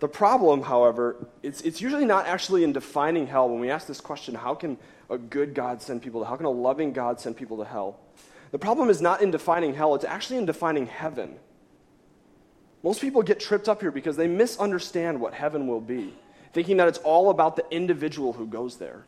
The 0.04 0.10
problem, 0.10 0.64
however, 0.64 1.16
it's, 1.44 1.62
it's 1.62 1.80
usually 1.80 2.04
not 2.04 2.28
actually 2.28 2.66
in 2.66 2.74
defining 2.74 3.26
hell 3.26 3.48
when 3.48 3.62
we 3.62 3.70
ask 3.70 3.88
this 3.88 4.02
question 4.02 4.36
how 4.36 4.54
can 4.54 4.78
a 5.10 5.18
good 5.18 5.54
God 5.54 5.82
send 5.82 6.02
people 6.02 6.20
to 6.20 6.26
hell? 6.26 6.34
How 6.34 6.36
can 6.36 6.46
a 6.46 6.50
loving 6.50 6.92
God 6.92 7.22
send 7.22 7.38
people 7.38 7.56
to 7.60 7.64
hell? 7.64 8.02
The 8.52 8.60
problem 8.60 8.90
is 8.90 9.02
not 9.02 9.22
in 9.22 9.32
defining 9.32 9.74
hell, 9.74 9.96
it's 9.96 10.04
actually 10.04 10.40
in 10.40 10.46
defining 10.46 10.88
heaven. 10.88 11.36
Most 12.84 13.00
people 13.00 13.22
get 13.22 13.40
tripped 13.40 13.70
up 13.70 13.80
here 13.80 13.92
because 13.92 14.18
they 14.18 14.28
misunderstand 14.28 15.22
what 15.22 15.34
heaven 15.34 15.68
will 15.68 15.80
be, 15.80 16.14
thinking 16.52 16.76
that 16.78 16.90
it's 16.90 17.00
all 17.00 17.30
about 17.30 17.56
the 17.56 17.64
individual 17.72 18.34
who 18.34 18.46
goes 18.46 18.80
there. 18.80 19.06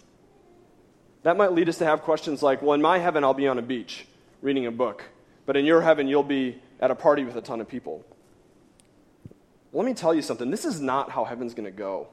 That 1.23 1.35
might 1.35 1.51
lead 1.51 1.67
us 1.67 1.79
to 1.79 1.85
have 1.85 2.03
questions 2.03 2.41
like, 2.41 2.61
well, 2.61 2.71
in 2.71 2.81
my 2.81 2.99
heaven, 2.99 3.25
I'll 3.25 3.33
be 3.33 3.49
on 3.49 3.59
a 3.59 3.61
beach 3.61 4.07
reading 4.41 4.65
a 4.65 4.71
book, 4.71 5.03
but 5.45 5.57
in 5.57 5.65
your 5.65 5.81
heaven, 5.81 6.07
you'll 6.07 6.23
be 6.23 6.61
at 6.79 6.89
a 6.89 6.95
party 6.95 7.25
with 7.25 7.35
a 7.35 7.41
ton 7.41 7.59
of 7.59 7.67
people. 7.67 8.05
Let 9.75 9.85
me 9.85 9.93
tell 9.93 10.13
you 10.13 10.21
something 10.21 10.49
this 10.49 10.63
is 10.63 10.79
not 10.79 11.11
how 11.11 11.25
heaven's 11.25 11.53
going 11.53 11.65
to 11.65 11.77
go. 11.77 12.07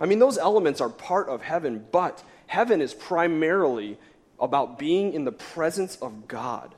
I 0.00 0.06
mean, 0.06 0.20
those 0.20 0.38
elements 0.38 0.80
are 0.80 0.88
part 0.88 1.28
of 1.28 1.42
heaven, 1.42 1.84
but 1.90 2.22
heaven 2.46 2.80
is 2.80 2.94
primarily 2.94 3.98
about 4.38 4.78
being 4.78 5.12
in 5.12 5.24
the 5.24 5.32
presence 5.32 5.96
of 5.96 6.28
God 6.28 6.74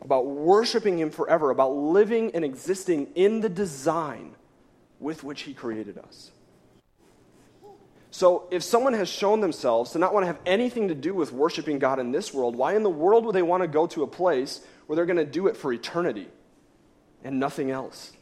about 0.00 0.26
worshiping 0.26 0.98
Him 0.98 1.10
forever, 1.10 1.50
about 1.50 1.74
living 1.74 2.34
and 2.34 2.44
existing 2.44 3.08
in 3.14 3.40
the 3.40 3.48
design 3.48 4.36
with 5.00 5.24
which 5.24 5.42
He 5.42 5.54
created 5.54 5.98
us. 5.98 6.30
So, 8.10 8.46
if 8.50 8.62
someone 8.62 8.94
has 8.94 9.08
shown 9.08 9.40
themselves 9.40 9.90
to 9.92 9.98
not 9.98 10.14
want 10.14 10.22
to 10.22 10.28
have 10.28 10.38
anything 10.46 10.88
to 10.88 10.94
do 10.94 11.14
with 11.14 11.32
worshiping 11.32 11.78
God 11.78 11.98
in 11.98 12.12
this 12.12 12.32
world, 12.32 12.54
why 12.54 12.74
in 12.74 12.82
the 12.82 12.90
world 12.90 13.24
would 13.26 13.34
they 13.34 13.42
want 13.42 13.62
to 13.62 13.68
go 13.68 13.86
to 13.88 14.02
a 14.02 14.06
place 14.06 14.60
where 14.86 14.96
they're 14.96 15.04
going 15.04 15.16
to 15.16 15.26
do 15.26 15.46
it 15.48 15.56
for 15.56 15.72
eternity 15.72 16.28
and 17.24 17.38
nothing 17.38 17.70
else? 17.70 18.12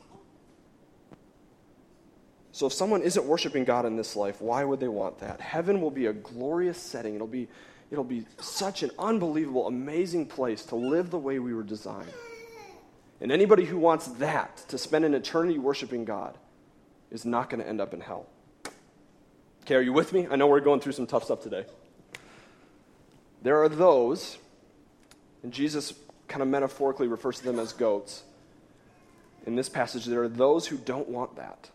So, 2.52 2.66
if 2.66 2.72
someone 2.72 3.02
isn't 3.02 3.24
worshiping 3.24 3.64
God 3.64 3.84
in 3.84 3.96
this 3.96 4.16
life, 4.16 4.40
why 4.40 4.64
would 4.64 4.80
they 4.80 4.88
want 4.88 5.18
that? 5.18 5.40
Heaven 5.40 5.80
will 5.80 5.90
be 5.90 6.06
a 6.06 6.12
glorious 6.12 6.78
setting. 6.78 7.14
It'll 7.14 7.26
be 7.26 7.48
It'll 7.90 8.04
be 8.04 8.26
such 8.40 8.82
an 8.82 8.90
unbelievable, 8.98 9.66
amazing 9.66 10.26
place 10.26 10.64
to 10.66 10.76
live 10.76 11.10
the 11.10 11.18
way 11.18 11.38
we 11.38 11.54
were 11.54 11.62
designed. 11.62 12.12
And 13.20 13.30
anybody 13.30 13.64
who 13.64 13.78
wants 13.78 14.06
that, 14.08 14.56
to 14.68 14.76
spend 14.78 15.04
an 15.04 15.14
eternity 15.14 15.58
worshiping 15.58 16.04
God, 16.04 16.36
is 17.10 17.24
not 17.24 17.48
going 17.48 17.62
to 17.62 17.68
end 17.68 17.80
up 17.80 17.94
in 17.94 18.00
hell. 18.00 18.26
Okay, 19.62 19.76
are 19.76 19.80
you 19.80 19.92
with 19.92 20.12
me? 20.12 20.26
I 20.30 20.36
know 20.36 20.46
we're 20.46 20.60
going 20.60 20.80
through 20.80 20.92
some 20.92 21.06
tough 21.06 21.24
stuff 21.24 21.42
today. 21.42 21.64
There 23.42 23.62
are 23.62 23.68
those, 23.68 24.38
and 25.42 25.52
Jesus 25.52 25.94
kind 26.26 26.42
of 26.42 26.48
metaphorically 26.48 27.06
refers 27.06 27.38
to 27.38 27.44
them 27.44 27.60
as 27.60 27.72
goats. 27.72 28.24
In 29.46 29.54
this 29.54 29.68
passage, 29.68 30.04
there 30.04 30.22
are 30.22 30.28
those 30.28 30.66
who 30.66 30.76
don't 30.76 31.08
want 31.08 31.36
that, 31.36 31.70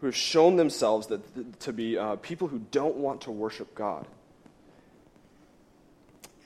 who 0.00 0.06
have 0.06 0.16
shown 0.16 0.56
themselves 0.56 1.08
that, 1.08 1.60
to 1.60 1.72
be 1.72 1.98
uh, 1.98 2.16
people 2.16 2.48
who 2.48 2.60
don't 2.70 2.96
want 2.96 3.22
to 3.22 3.32
worship 3.32 3.74
God. 3.74 4.06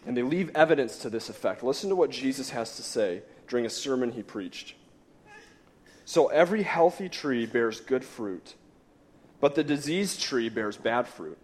And 0.06 0.16
they 0.16 0.22
leave 0.22 0.50
evidence 0.54 0.98
to 0.98 1.10
this 1.10 1.28
effect. 1.28 1.62
Listen 1.62 1.90
to 1.90 1.96
what 1.96 2.10
Jesus 2.10 2.50
has 2.50 2.76
to 2.76 2.82
say 2.82 3.22
during 3.46 3.66
a 3.66 3.70
sermon 3.70 4.12
he 4.12 4.22
preached. 4.22 4.74
So 6.06 6.28
every 6.28 6.62
healthy 6.62 7.08
tree 7.08 7.46
bears 7.46 7.80
good 7.80 8.04
fruit, 8.04 8.54
but 9.40 9.54
the 9.54 9.64
diseased 9.64 10.20
tree 10.20 10.48
bears 10.48 10.76
bad 10.76 11.08
fruit. 11.08 11.38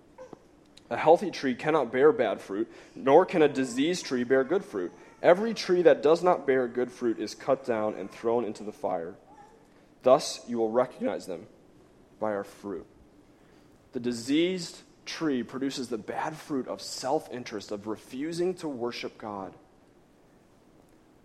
A 0.91 0.97
healthy 0.97 1.31
tree 1.31 1.55
cannot 1.55 1.93
bear 1.93 2.11
bad 2.13 2.41
fruit, 2.41 2.71
nor 2.95 3.25
can 3.25 3.43
a 3.43 3.49
diseased 3.49 4.05
tree 4.05 4.25
bear 4.25 4.45
good 4.45 4.65
fruit. 4.65 4.93
Every 5.23 5.53
tree 5.53 5.83
that 5.83 6.03
does 6.03 6.23
not 6.23 6.47
bear 6.47 6.67
good 6.67 6.91
fruit 6.91 7.19
is 7.19 7.35
cut 7.35 7.65
down 7.67 7.95
and 7.95 8.11
thrown 8.11 8.45
into 8.45 8.63
the 8.63 8.73
fire. 8.73 9.15
Thus 10.03 10.41
you 10.49 10.59
will 10.59 10.71
recognize 10.71 11.27
them 11.27 11.47
by 12.19 12.33
our 12.33 12.45
fruit. 12.45 12.87
The 13.93 14.01
diseased 14.01 14.79
tree 15.05 15.43
produces 15.43 15.89
the 15.89 15.99
bad 15.99 16.37
fruit 16.37 16.69
of 16.69 16.81
self 16.81 17.31
interest, 17.33 17.71
of 17.71 17.87
refusing 17.87 18.55
to 18.55 18.69
worship 18.69 19.19
God. 19.19 19.53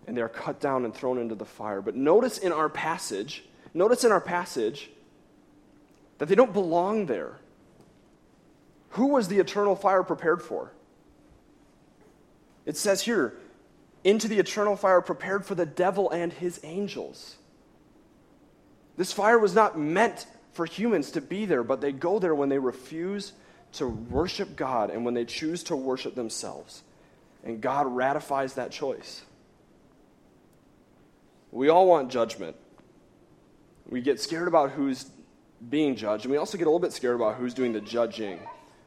And 0.08 0.16
they're 0.16 0.30
cut 0.30 0.60
down 0.60 0.86
and 0.86 0.94
thrown 0.94 1.18
into 1.18 1.36
the 1.36 1.46
fire. 1.46 1.82
But 1.82 1.96
notice 1.96 2.38
in 2.38 2.52
our 2.52 2.70
passage, 2.70 3.44
notice 3.74 4.04
in 4.04 4.12
our 4.12 4.22
passage 4.22 4.90
that 6.18 6.28
they 6.28 6.36
don't 6.36 6.54
belong 6.54 7.06
there. 7.06 7.38
Who 8.92 9.08
was 9.08 9.28
the 9.28 9.40
eternal 9.40 9.76
fire 9.76 10.04
prepared 10.04 10.42
for? 10.42 10.72
It 12.66 12.78
says 12.78 13.02
here, 13.02 13.38
into 14.06 14.28
the 14.28 14.38
eternal 14.38 14.78
fire 14.78 15.02
prepared 15.02 15.46
for 15.46 15.56
the 15.56 15.66
devil 15.66 16.12
and 16.12 16.32
his 16.32 16.62
angels. 16.64 17.36
This 18.96 19.12
fire 19.12 19.40
was 19.40 19.56
not 19.56 19.78
meant 19.78 20.28
for 20.54 20.66
humans 20.66 21.12
to 21.12 21.22
be 21.22 21.46
there, 21.46 21.64
but 21.64 21.82
they 21.82 21.92
go 21.92 22.20
there 22.20 22.36
when 22.36 22.48
they 22.48 22.60
refuse 22.60 23.34
to 23.74 23.88
worship 23.88 24.56
God 24.56 24.92
and 24.92 25.04
when 25.04 25.16
they 25.16 25.26
choose 25.26 25.64
to 25.64 25.76
worship 25.76 26.14
themselves. 26.16 26.84
And 27.44 27.60
God 27.60 27.88
ratifies 27.88 28.54
that 28.54 28.72
choice. 28.72 29.24
We 31.52 31.70
all 31.70 31.88
want 31.88 32.12
judgment. 32.12 32.56
We 33.90 34.02
get 34.02 34.22
scared 34.22 34.48
about 34.48 34.72
who's 34.72 35.10
being 35.68 35.96
judged, 35.96 36.26
and 36.26 36.32
we 36.32 36.38
also 36.38 36.58
get 36.58 36.66
a 36.66 36.70
little 36.70 36.80
bit 36.80 36.94
scared 36.94 37.16
about 37.16 37.36
who's 37.36 37.54
doing 37.56 37.74
the 37.74 37.82
judging. 37.82 38.40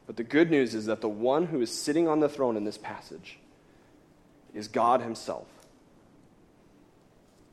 But 0.07 0.15
the 0.15 0.23
good 0.23 0.49
news 0.49 0.73
is 0.73 0.85
that 0.85 1.01
the 1.01 1.09
one 1.09 1.47
who 1.47 1.61
is 1.61 1.71
sitting 1.71 2.07
on 2.07 2.21
the 2.21 2.29
throne 2.29 2.55
in 2.55 2.63
this 2.63 2.77
passage 2.77 3.37
is 4.53 4.67
God 4.67 5.01
Himself. 5.01 5.47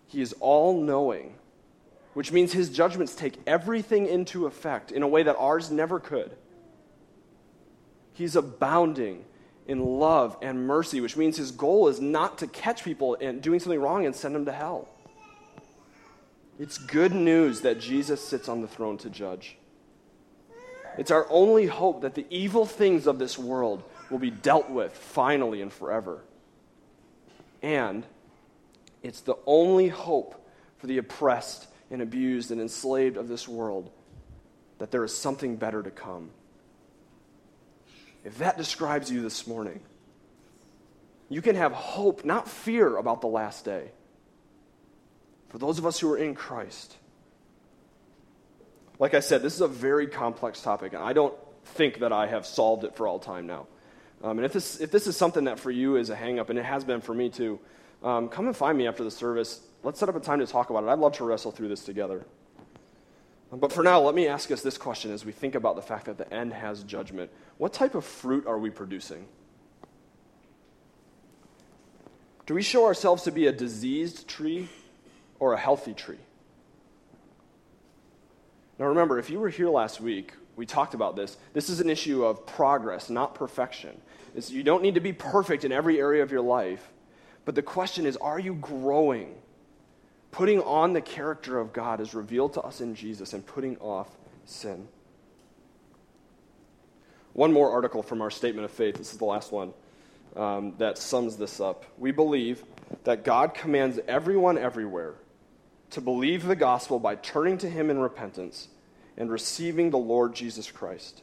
He 0.06 0.20
is 0.20 0.34
all 0.40 0.80
knowing, 0.80 1.34
which 2.14 2.32
means 2.32 2.52
His 2.52 2.70
judgments 2.70 3.14
take 3.14 3.38
everything 3.46 4.06
into 4.06 4.46
effect 4.46 4.92
in 4.92 5.02
a 5.02 5.08
way 5.08 5.22
that 5.22 5.36
ours 5.36 5.70
never 5.70 6.00
could. 6.00 6.36
He's 8.12 8.36
abounding 8.36 9.24
in 9.66 9.84
love 9.98 10.36
and 10.40 10.66
mercy, 10.66 11.00
which 11.00 11.16
means 11.16 11.36
his 11.36 11.50
goal 11.50 11.88
is 11.88 12.00
not 12.00 12.38
to 12.38 12.46
catch 12.46 12.84
people 12.84 13.16
and 13.20 13.42
doing 13.42 13.60
something 13.60 13.80
wrong 13.80 14.06
and 14.06 14.14
send 14.14 14.34
them 14.34 14.44
to 14.44 14.52
hell. 14.52 14.88
It's 16.58 16.78
good 16.78 17.12
news 17.12 17.60
that 17.62 17.80
Jesus 17.80 18.26
sits 18.26 18.48
on 18.48 18.62
the 18.62 18.68
throne 18.68 18.96
to 18.98 19.10
judge. 19.10 19.56
It's 20.96 21.10
our 21.10 21.26
only 21.28 21.66
hope 21.66 22.00
that 22.00 22.14
the 22.14 22.24
evil 22.30 22.64
things 22.64 23.06
of 23.06 23.18
this 23.18 23.38
world 23.38 23.82
will 24.10 24.18
be 24.18 24.30
dealt 24.30 24.70
with 24.70 24.96
finally 24.96 25.60
and 25.60 25.70
forever. 25.70 26.22
And 27.62 28.04
it's 29.02 29.20
the 29.20 29.36
only 29.46 29.88
hope 29.88 30.46
for 30.78 30.86
the 30.86 30.98
oppressed 30.98 31.66
and 31.90 32.02
abused 32.02 32.50
and 32.50 32.60
enslaved 32.60 33.16
of 33.16 33.28
this 33.28 33.48
world 33.48 33.90
that 34.78 34.90
there 34.90 35.04
is 35.04 35.16
something 35.16 35.56
better 35.56 35.82
to 35.82 35.90
come. 35.90 36.30
If 38.24 38.38
that 38.38 38.56
describes 38.56 39.10
you 39.10 39.22
this 39.22 39.46
morning, 39.46 39.80
you 41.28 41.42
can 41.42 41.56
have 41.56 41.72
hope, 41.72 42.24
not 42.24 42.48
fear, 42.48 42.96
about 42.96 43.20
the 43.20 43.26
last 43.26 43.64
day. 43.64 43.90
For 45.48 45.58
those 45.58 45.78
of 45.78 45.86
us 45.86 45.98
who 45.98 46.12
are 46.12 46.18
in 46.18 46.34
Christ, 46.34 46.96
like 48.98 49.14
I 49.14 49.20
said, 49.20 49.42
this 49.42 49.54
is 49.54 49.60
a 49.60 49.68
very 49.68 50.06
complex 50.06 50.60
topic, 50.60 50.92
and 50.92 51.02
I 51.02 51.12
don't 51.12 51.34
think 51.64 52.00
that 52.00 52.12
I 52.12 52.26
have 52.26 52.46
solved 52.46 52.84
it 52.84 52.96
for 52.96 53.06
all 53.06 53.18
time 53.18 53.46
now. 53.46 53.66
Um, 54.22 54.38
and 54.38 54.46
if 54.46 54.52
this, 54.52 54.80
if 54.80 54.90
this 54.90 55.06
is 55.06 55.16
something 55.16 55.44
that 55.44 55.58
for 55.58 55.70
you 55.70 55.96
is 55.96 56.10
a 56.10 56.16
hangup, 56.16 56.50
and 56.50 56.58
it 56.58 56.64
has 56.64 56.84
been 56.84 57.00
for 57.00 57.14
me 57.14 57.28
too, 57.28 57.58
um, 58.02 58.28
come 58.28 58.46
and 58.46 58.56
find 58.56 58.76
me 58.76 58.86
after 58.86 59.04
the 59.04 59.10
service. 59.10 59.60
Let's 59.82 59.98
set 59.98 60.08
up 60.08 60.16
a 60.16 60.20
time 60.20 60.40
to 60.40 60.46
talk 60.46 60.70
about 60.70 60.84
it. 60.84 60.88
I'd 60.88 60.98
love 60.98 61.12
to 61.14 61.24
wrestle 61.24 61.52
through 61.52 61.68
this 61.68 61.84
together. 61.84 62.24
But 63.52 63.72
for 63.72 63.82
now, 63.82 64.00
let 64.00 64.14
me 64.14 64.26
ask 64.26 64.50
us 64.50 64.62
this 64.62 64.76
question 64.76 65.12
as 65.12 65.24
we 65.24 65.32
think 65.32 65.54
about 65.54 65.76
the 65.76 65.82
fact 65.82 66.06
that 66.06 66.18
the 66.18 66.32
end 66.34 66.52
has 66.52 66.82
judgment. 66.82 67.30
What 67.58 67.72
type 67.72 67.94
of 67.94 68.04
fruit 68.04 68.46
are 68.46 68.58
we 68.58 68.70
producing? 68.70 69.26
Do 72.46 72.54
we 72.54 72.62
show 72.62 72.84
ourselves 72.84 73.22
to 73.24 73.32
be 73.32 73.46
a 73.46 73.52
diseased 73.52 74.28
tree 74.28 74.68
or 75.38 75.52
a 75.52 75.58
healthy 75.58 75.94
tree? 75.94 76.18
Now, 78.78 78.86
remember, 78.86 79.18
if 79.18 79.30
you 79.30 79.40
were 79.40 79.48
here 79.48 79.68
last 79.70 80.00
week, 80.00 80.32
we 80.54 80.66
talked 80.66 80.94
about 80.94 81.16
this. 81.16 81.36
This 81.52 81.68
is 81.68 81.80
an 81.80 81.88
issue 81.88 82.24
of 82.24 82.46
progress, 82.46 83.10
not 83.10 83.34
perfection. 83.34 84.00
It's, 84.36 84.50
you 84.50 84.62
don't 84.62 84.82
need 84.82 84.94
to 84.94 85.00
be 85.00 85.14
perfect 85.14 85.64
in 85.64 85.72
every 85.72 85.98
area 85.98 86.22
of 86.22 86.30
your 86.30 86.42
life, 86.42 86.92
but 87.46 87.54
the 87.54 87.62
question 87.62 88.06
is 88.06 88.16
are 88.18 88.38
you 88.38 88.54
growing? 88.54 89.34
Putting 90.30 90.60
on 90.60 90.92
the 90.92 91.00
character 91.00 91.58
of 91.58 91.72
God 91.72 92.00
as 92.00 92.14
revealed 92.14 92.52
to 92.54 92.60
us 92.60 92.82
in 92.82 92.94
Jesus 92.94 93.32
and 93.32 93.44
putting 93.44 93.78
off 93.78 94.08
sin. 94.44 94.88
One 97.32 97.52
more 97.52 97.70
article 97.70 98.02
from 98.02 98.20
our 98.20 98.30
statement 98.30 98.66
of 98.66 98.70
faith. 98.70 98.96
This 98.96 99.12
is 99.12 99.18
the 99.18 99.24
last 99.24 99.50
one 99.50 99.72
um, 100.36 100.74
that 100.76 100.98
sums 100.98 101.36
this 101.38 101.58
up. 101.58 101.86
We 101.96 102.10
believe 102.10 102.62
that 103.04 103.24
God 103.24 103.54
commands 103.54 103.98
everyone 104.06 104.58
everywhere 104.58 105.14
to 105.90 106.02
believe 106.02 106.44
the 106.44 106.56
gospel 106.56 106.98
by 106.98 107.14
turning 107.14 107.56
to 107.58 107.70
Him 107.70 107.88
in 107.88 107.98
repentance 107.98 108.68
and 109.16 109.30
receiving 109.30 109.88
the 109.88 109.98
Lord 109.98 110.34
Jesus 110.34 110.70
Christ. 110.70 111.22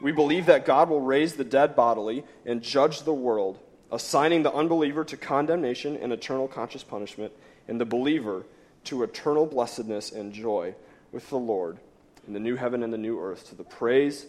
We 0.00 0.12
believe 0.12 0.46
that 0.46 0.66
God 0.66 0.88
will 0.88 1.00
raise 1.00 1.34
the 1.34 1.44
dead 1.44 1.74
bodily 1.74 2.24
and 2.44 2.62
judge 2.62 3.02
the 3.02 3.14
world, 3.14 3.58
assigning 3.90 4.42
the 4.42 4.52
unbeliever 4.52 5.04
to 5.04 5.16
condemnation 5.16 5.96
and 5.96 6.12
eternal 6.12 6.48
conscious 6.48 6.82
punishment, 6.82 7.32
and 7.68 7.80
the 7.80 7.86
believer 7.86 8.44
to 8.84 9.02
eternal 9.02 9.46
blessedness 9.46 10.12
and 10.12 10.32
joy 10.32 10.74
with 11.12 11.28
the 11.30 11.38
Lord 11.38 11.78
in 12.26 12.34
the 12.34 12.40
new 12.40 12.56
heaven 12.56 12.82
and 12.82 12.92
the 12.92 12.98
new 12.98 13.20
earth, 13.20 13.48
to 13.48 13.54
the 13.54 13.64
praise 13.64 14.26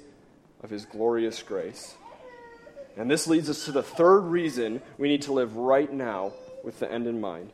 of 0.63 0.69
His 0.69 0.85
glorious 0.85 1.41
grace. 1.43 1.95
And 2.95 3.11
this 3.11 3.27
leads 3.27 3.49
us 3.49 3.65
to 3.65 3.71
the 3.71 3.83
third 3.83 4.21
reason 4.21 4.81
we 4.97 5.07
need 5.07 5.23
to 5.23 5.33
live 5.33 5.55
right 5.55 5.91
now 5.91 6.33
with 6.63 6.79
the 6.79 6.91
end 6.91 7.07
in 7.07 7.19
mind, 7.19 7.51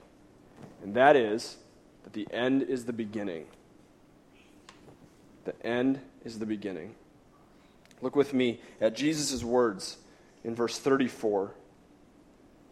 and 0.81 0.93
that 0.95 1.15
is 1.15 1.57
that 2.03 2.13
the 2.13 2.27
end 2.31 2.63
is 2.63 2.85
the 2.85 2.93
beginning. 2.93 3.45
The 5.45 5.65
end 5.65 5.99
is 6.23 6.39
the 6.39 6.45
beginning. 6.45 6.95
Look 8.03 8.17
with 8.17 8.33
me 8.33 8.59
at 8.81 8.97
Jesus' 8.97 9.45
words 9.45 9.95
in 10.43 10.55
verse 10.55 10.77
34. 10.77 11.55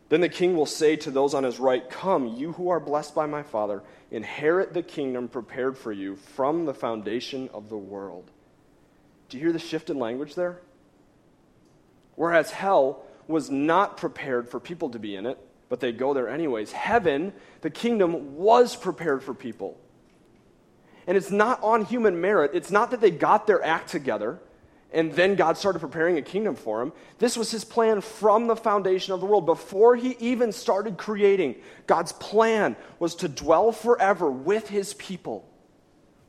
Then 0.09 0.19
the 0.19 0.27
king 0.27 0.57
will 0.57 0.65
say 0.65 0.97
to 0.97 1.09
those 1.09 1.33
on 1.33 1.45
his 1.45 1.57
right, 1.57 1.89
Come, 1.89 2.35
you 2.35 2.51
who 2.51 2.67
are 2.67 2.81
blessed 2.81 3.15
by 3.15 3.27
my 3.27 3.41
Father, 3.41 3.81
inherit 4.11 4.73
the 4.73 4.83
kingdom 4.83 5.29
prepared 5.29 5.77
for 5.77 5.93
you 5.93 6.17
from 6.17 6.65
the 6.65 6.73
foundation 6.73 7.49
of 7.53 7.69
the 7.69 7.77
world. 7.77 8.29
Do 9.29 9.37
you 9.37 9.43
hear 9.43 9.53
the 9.53 9.59
shift 9.59 9.89
in 9.89 9.99
language 9.99 10.35
there? 10.35 10.59
Whereas 12.15 12.51
hell 12.51 13.05
was 13.25 13.49
not 13.49 13.95
prepared 13.95 14.49
for 14.49 14.59
people 14.59 14.89
to 14.89 14.99
be 14.99 15.15
in 15.15 15.25
it, 15.25 15.37
but 15.69 15.79
they 15.79 15.93
go 15.93 16.13
there 16.13 16.27
anyways. 16.27 16.73
Heaven, 16.73 17.31
the 17.61 17.69
kingdom, 17.69 18.35
was 18.35 18.75
prepared 18.75 19.23
for 19.23 19.33
people. 19.33 19.79
And 21.07 21.15
it's 21.15 21.31
not 21.31 21.63
on 21.63 21.85
human 21.85 22.19
merit. 22.19 22.51
It's 22.53 22.69
not 22.69 22.91
that 22.91 22.99
they 22.99 23.11
got 23.11 23.47
their 23.47 23.63
act 23.63 23.89
together 23.89 24.41
and 24.91 25.13
then 25.13 25.35
God 25.35 25.57
started 25.57 25.79
preparing 25.79 26.17
a 26.17 26.21
kingdom 26.21 26.55
for 26.55 26.81
him. 26.81 26.91
This 27.17 27.37
was 27.37 27.49
his 27.49 27.63
plan 27.63 28.01
from 28.01 28.47
the 28.47 28.55
foundation 28.55 29.13
of 29.13 29.21
the 29.21 29.25
world. 29.25 29.45
Before 29.45 29.95
he 29.95 30.17
even 30.19 30.51
started 30.51 30.97
creating, 30.97 31.55
God's 31.87 32.11
plan 32.13 32.75
was 32.99 33.15
to 33.15 33.27
dwell 33.27 33.71
forever 33.71 34.29
with 34.29 34.67
his 34.67 34.93
people, 34.95 35.47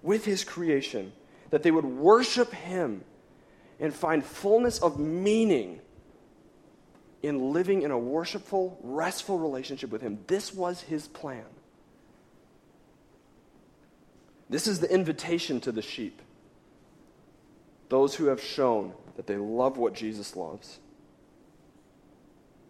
with 0.03 0.25
his 0.25 0.44
creation, 0.44 1.12
that 1.51 1.62
they 1.62 1.70
would 1.70 1.85
worship 1.85 2.53
him 2.53 3.03
and 3.81 3.92
find 3.92 4.25
fullness 4.25 4.79
of 4.79 4.98
meaning 4.98 5.81
in 7.20 7.53
living 7.53 7.83
in 7.83 7.90
a 7.90 7.98
worshipful, 7.98 8.79
restful 8.83 9.38
relationship 9.38 9.90
with 9.90 10.01
Him. 10.03 10.20
This 10.29 10.55
was 10.55 10.81
His 10.83 11.09
plan. 11.09 11.44
This 14.48 14.68
is 14.68 14.79
the 14.79 14.92
invitation 14.92 15.61
to 15.62 15.72
the 15.72 15.83
sheep 15.83 16.21
those 17.92 18.14
who 18.14 18.26
have 18.26 18.42
shown 18.42 18.94
that 19.16 19.26
they 19.26 19.37
love 19.37 19.76
what 19.76 19.92
Jesus 19.92 20.35
loves. 20.35 20.78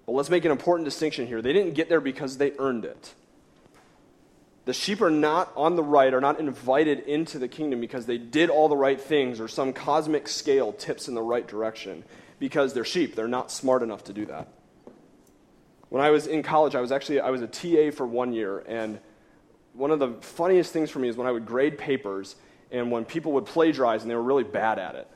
But 0.04 0.12
let's 0.12 0.28
make 0.28 0.44
an 0.44 0.50
important 0.50 0.84
distinction 0.84 1.28
here. 1.28 1.40
They 1.40 1.52
didn't 1.52 1.74
get 1.74 1.88
there 1.88 2.00
because 2.00 2.38
they 2.38 2.52
earned 2.58 2.84
it. 2.84 3.14
The 4.64 4.72
sheep 4.72 5.00
are 5.00 5.10
not 5.10 5.52
on 5.56 5.76
the 5.76 5.82
right, 5.82 6.12
are 6.12 6.20
not 6.20 6.40
invited 6.40 7.00
into 7.00 7.38
the 7.38 7.46
kingdom 7.46 7.80
because 7.80 8.06
they 8.06 8.18
did 8.18 8.50
all 8.50 8.68
the 8.68 8.76
right 8.76 9.00
things 9.00 9.38
or 9.38 9.46
some 9.46 9.72
cosmic 9.72 10.26
scale 10.26 10.72
tips 10.72 11.06
in 11.06 11.14
the 11.14 11.22
right 11.22 11.46
direction 11.46 12.02
because 12.40 12.74
they're 12.74 12.84
sheep. 12.84 13.14
They're 13.14 13.28
not 13.28 13.52
smart 13.52 13.84
enough 13.84 14.02
to 14.04 14.12
do 14.12 14.26
that. 14.26 14.48
When 15.88 16.02
I 16.02 16.10
was 16.10 16.26
in 16.26 16.42
college, 16.42 16.74
I 16.74 16.80
was 16.80 16.90
actually 16.90 17.20
I 17.20 17.30
was 17.30 17.42
a 17.42 17.46
TA 17.46 17.94
for 17.94 18.06
one 18.06 18.32
year, 18.32 18.64
and 18.66 18.98
one 19.72 19.92
of 19.92 20.00
the 20.00 20.14
funniest 20.20 20.72
things 20.72 20.90
for 20.90 20.98
me 20.98 21.08
is 21.08 21.16
when 21.16 21.28
I 21.28 21.30
would 21.30 21.46
grade 21.46 21.78
papers 21.78 22.34
and 22.72 22.90
when 22.90 23.04
people 23.04 23.32
would 23.32 23.46
plagiarize 23.46 24.02
and 24.02 24.10
they 24.10 24.14
were 24.14 24.22
really 24.22 24.44
bad 24.44 24.78
at 24.78 24.94
it. 24.94 25.08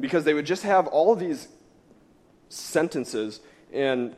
Because 0.00 0.24
they 0.24 0.32
would 0.32 0.46
just 0.46 0.62
have 0.62 0.86
all 0.86 1.12
of 1.12 1.18
these 1.18 1.48
sentences 2.48 3.40
and, 3.72 4.14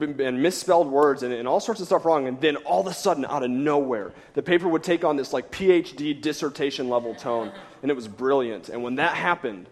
and 0.00 0.40
misspelled 0.42 0.86
words 0.86 1.24
and, 1.24 1.34
and 1.34 1.48
all 1.48 1.58
sorts 1.58 1.80
of 1.80 1.86
stuff 1.88 2.04
wrong, 2.04 2.28
and 2.28 2.40
then 2.40 2.56
all 2.56 2.80
of 2.80 2.86
a 2.86 2.94
sudden, 2.94 3.24
out 3.24 3.42
of 3.42 3.50
nowhere, 3.50 4.12
the 4.34 4.42
paper 4.42 4.68
would 4.68 4.84
take 4.84 5.04
on 5.04 5.16
this 5.16 5.32
like 5.32 5.50
PhD 5.50 6.18
dissertation 6.18 6.88
level 6.88 7.16
tone, 7.16 7.52
and 7.82 7.90
it 7.90 7.94
was 7.94 8.06
brilliant. 8.06 8.68
And 8.68 8.84
when 8.84 8.94
that 8.94 9.16
happened, 9.16 9.68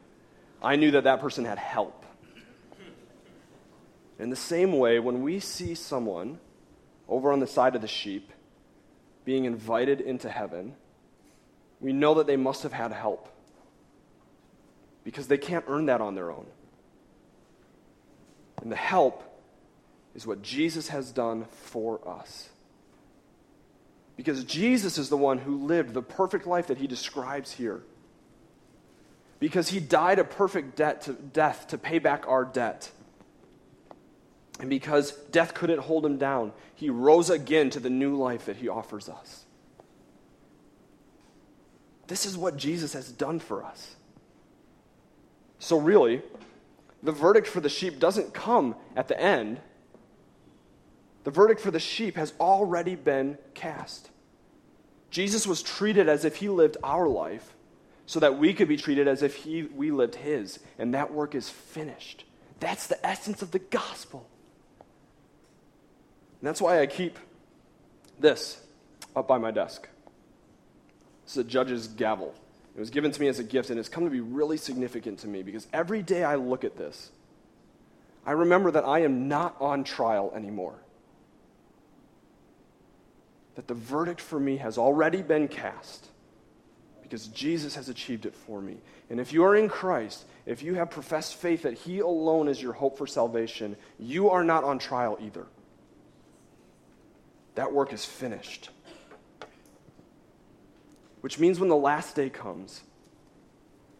I 0.61 0.75
knew 0.75 0.91
that 0.91 1.05
that 1.05 1.21
person 1.21 1.45
had 1.45 1.59
help. 1.59 2.05
In 4.19 4.31
the 4.31 4.37
same 4.37 4.73
way, 4.73 4.99
when 4.99 5.23
we 5.23 5.41
see 5.41 5.75
someone 5.75 6.39
over 7.09 7.33
on 7.33 7.41
the 7.41 7.47
side 7.47 7.75
of 7.77 7.83
the 7.83 7.89
sheep 7.89 8.33
being 9.25 9.45
invited 9.45 10.01
into 10.01 10.29
heaven, 10.29 10.75
we 11.83 11.93
know 11.93 12.15
that 12.15 12.27
they 12.27 12.37
must 12.37 12.63
have 12.63 12.73
had 12.73 12.93
help 12.93 13.29
because 15.05 15.27
they 15.27 15.37
can't 15.37 15.65
earn 15.67 15.87
that 15.87 16.01
on 16.01 16.15
their 16.15 16.31
own. 16.31 16.47
And 18.63 18.71
the 18.71 18.77
help 18.77 19.25
is 20.15 20.27
what 20.27 20.43
Jesus 20.43 20.89
has 20.89 21.11
done 21.11 21.45
for 21.51 22.01
us. 22.09 22.49
Because 24.17 24.45
Jesus 24.45 24.97
is 24.97 25.09
the 25.09 25.17
one 25.17 25.39
who 25.39 25.67
lived 25.67 25.93
the 25.93 26.03
perfect 26.03 26.47
life 26.47 26.69
that 26.69 26.79
he 26.79 26.87
describes 26.87 27.51
here 27.51 27.83
because 29.41 29.71
he 29.71 29.81
died 29.81 30.21
a 30.21 30.25
perfect 30.25 30.77
debt 30.77 31.01
to, 31.03 31.15
death 31.15 31.67
to 31.67 31.77
pay 31.77 31.99
back 31.99 32.29
our 32.29 32.45
debt. 32.45 32.93
And 34.61 34.71
because 34.71 35.11
death 35.33 35.53
couldn't 35.53 35.81
hold 35.81 36.07
him 36.07 36.17
down, 36.17 36.53
he 36.77 36.91
rose 36.91 37.29
again 37.29 37.69
to 37.71 37.81
the 37.81 37.91
new 37.91 38.15
life 38.15 38.47
that 38.47 38.55
he 38.55 38.69
offers 38.69 39.09
us. 39.09 39.45
This 42.07 42.27
is 42.27 42.37
what 42.37 42.57
Jesus 42.57 42.93
has 42.93 43.11
done 43.11 43.39
for 43.39 43.65
us. 43.65 43.97
So, 45.59 45.79
really, 45.79 46.23
the 47.03 47.13
verdict 47.13 47.47
for 47.47 47.61
the 47.61 47.69
sheep 47.69 47.99
doesn't 47.99 48.35
come 48.35 48.75
at 48.97 49.09
the 49.09 49.21
end. 49.21 49.61
The 51.25 51.31
verdict 51.31 51.61
for 51.61 51.71
the 51.71 51.81
sheep 51.81 52.17
has 52.17 52.33
already 52.41 52.97
been 52.97 53.39
cast. 53.55 54.11
Jesus 55.11 55.47
was 55.47 55.63
treated 55.63 56.09
as 56.09 56.25
if 56.25 56.37
he 56.37 56.49
lived 56.49 56.77
our 56.83 57.07
life 57.07 57.55
so 58.07 58.19
that 58.21 58.39
we 58.39 58.53
could 58.55 58.69
be 58.69 58.77
treated 58.77 59.07
as 59.07 59.23
if 59.23 59.37
he, 59.37 59.63
we 59.63 59.91
lived 59.91 60.17
his, 60.17 60.59
and 60.79 60.95
that 60.95 61.13
work 61.13 61.35
is 61.35 61.49
finished. 61.49 62.25
That's 62.61 62.87
the 62.87 63.05
essence 63.07 63.43
of 63.43 63.53
the 63.53 63.59
gospel. 63.59 64.27
And 66.41 66.49
that's 66.49 66.61
why 66.61 66.81
I 66.81 66.87
keep 66.87 67.19
this 68.19 68.61
up 69.15 69.29
by 69.29 69.39
my 69.39 69.51
desk. 69.51 69.89
It's 71.25 71.37
a 71.37 71.45
judge's 71.45 71.89
gavel. 71.89 72.35
It 72.75 72.81
was 72.81 72.91
given 72.91 73.11
to 73.11 73.21
me 73.21 73.29
as 73.29 73.39
a 73.39 73.45
gift, 73.45 73.71
and 73.71 73.79
it's 73.79 73.89
come 73.89 74.05
to 74.05 74.11
be 74.11 74.21
really 74.21 74.57
significant 74.57 75.19
to 75.21 75.29
me 75.29 75.43
because 75.43 75.67
every 75.73 76.03
day 76.03 76.25
I 76.25 76.37
look 76.37 76.65
at 76.65 76.77
this, 76.77 77.11
I 78.25 78.33
remember 78.33 78.71
that 78.71 78.85
I 78.85 79.01
am 79.01 79.29
not 79.29 79.57
on 79.61 79.85
trial 79.85 80.33
anymore. 80.35 80.75
That 83.57 83.67
the 83.67 83.75
verdict 83.75 84.21
for 84.21 84.41
me 84.41 84.57
has 84.57 84.79
already 84.79 85.23
been 85.23 85.49
cast 85.49 86.09
because 87.03 87.27
Jesus 87.29 87.75
has 87.75 87.91
achieved 87.91 88.25
it 88.25 88.35
for 88.35 88.63
me. 88.63 88.79
And 89.11 89.21
if 89.21 89.35
you 89.35 89.45
are 89.45 89.55
in 89.55 89.69
Christ, 89.69 90.25
if 90.47 90.63
you 90.63 90.75
have 90.75 90.91
professed 90.91 91.35
faith 91.35 91.63
that 91.63 91.75
He 91.75 91.99
alone 91.99 92.49
is 92.49 92.63
your 92.63 92.73
hope 92.73 92.97
for 92.97 93.07
salvation, 93.07 93.77
you 93.99 94.31
are 94.31 94.43
not 94.43 94.65
on 94.65 94.79
trial 94.79 95.19
either. 95.21 95.47
That 97.55 97.75
work 97.75 97.93
is 97.93 98.05
finished. 98.05 98.71
Which 101.23 101.39
means 101.39 101.59
when 101.59 101.69
the 101.69 101.77
last 101.77 102.15
day 102.15 102.29
comes, 102.29 102.83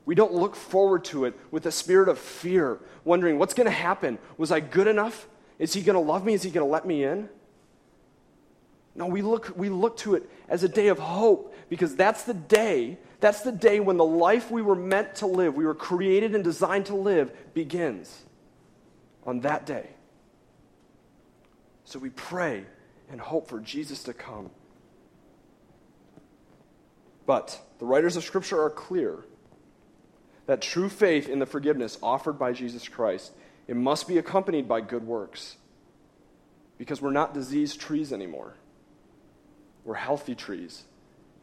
we 0.05 0.15
don't 0.15 0.35
look 0.35 0.55
forward 0.55 1.05
to 1.07 1.25
it 1.25 1.39
with 1.51 1.65
a 1.67 1.73
spirit 1.73 2.09
of 2.09 2.19
fear, 2.19 2.79
wondering, 3.05 3.39
what's 3.39 3.55
going 3.55 3.67
to 3.67 3.71
happen? 3.71 4.19
Was 4.37 4.53
I 4.53 4.61
good 4.61 4.89
enough? 4.89 5.29
Is 5.59 5.73
he 5.73 5.83
going 5.83 5.95
to 5.95 6.01
love 6.01 6.25
me? 6.25 6.35
Is 6.35 6.43
he 6.43 6.51
going 6.51 6.67
to 6.67 6.71
let 6.71 6.85
me 6.85 7.05
in? 7.05 7.29
No, 8.95 9.07
we 9.07 9.23
look, 9.23 9.53
we 9.57 9.69
look 9.69 9.97
to 9.99 10.17
it 10.17 10.29
as 10.49 10.65
a 10.65 10.69
day 10.69 10.89
of 10.89 10.99
hope 10.99 11.55
because 11.69 11.97
that's 11.97 12.25
the 12.25 12.35
day, 12.35 12.99
that's 13.21 13.41
the 13.41 13.53
day 13.53 13.81
when 13.81 13.97
the 13.97 14.05
life 14.05 14.51
we 14.51 14.61
were 14.61 14.75
meant 14.75 15.15
to 15.17 15.27
live, 15.27 15.57
we 15.57 15.65
were 15.65 15.75
created 15.75 16.35
and 16.35 16.45
designed 16.45 16.87
to 16.87 16.95
live, 16.95 17.33
begins 17.55 18.23
on 19.25 19.41
that 19.41 19.65
day. 19.65 19.89
So 21.85 21.99
we 21.99 22.11
pray 22.11 22.65
and 23.11 23.21
hope 23.21 23.49
for 23.49 23.61
Jesus 23.61 24.03
to 24.05 24.13
come. 24.13 24.51
But 27.27 27.61
the 27.79 27.85
writers 27.87 28.17
of 28.17 28.25
Scripture 28.25 28.63
are 28.63 28.71
clear 28.71 29.25
that 30.47 30.61
true 30.61 30.89
faith 30.89 31.29
in 31.29 31.39
the 31.39 31.47
forgiveness 31.47 31.99
offered 32.03 32.39
by 32.39 32.53
Jesus 32.53 32.89
Christ, 32.89 33.33
it 33.69 33.77
must 33.77 34.09
be 34.09 34.19
accompanied 34.19 34.69
by 34.69 34.81
good 34.81 35.07
works. 35.07 35.57
Because 36.79 37.01
we're 37.01 37.13
not 37.13 37.33
diseased 37.33 37.81
trees 37.81 38.13
anymore. 38.13 38.55
We're 39.85 39.95
healthy 39.95 40.35
trees, 40.35 40.85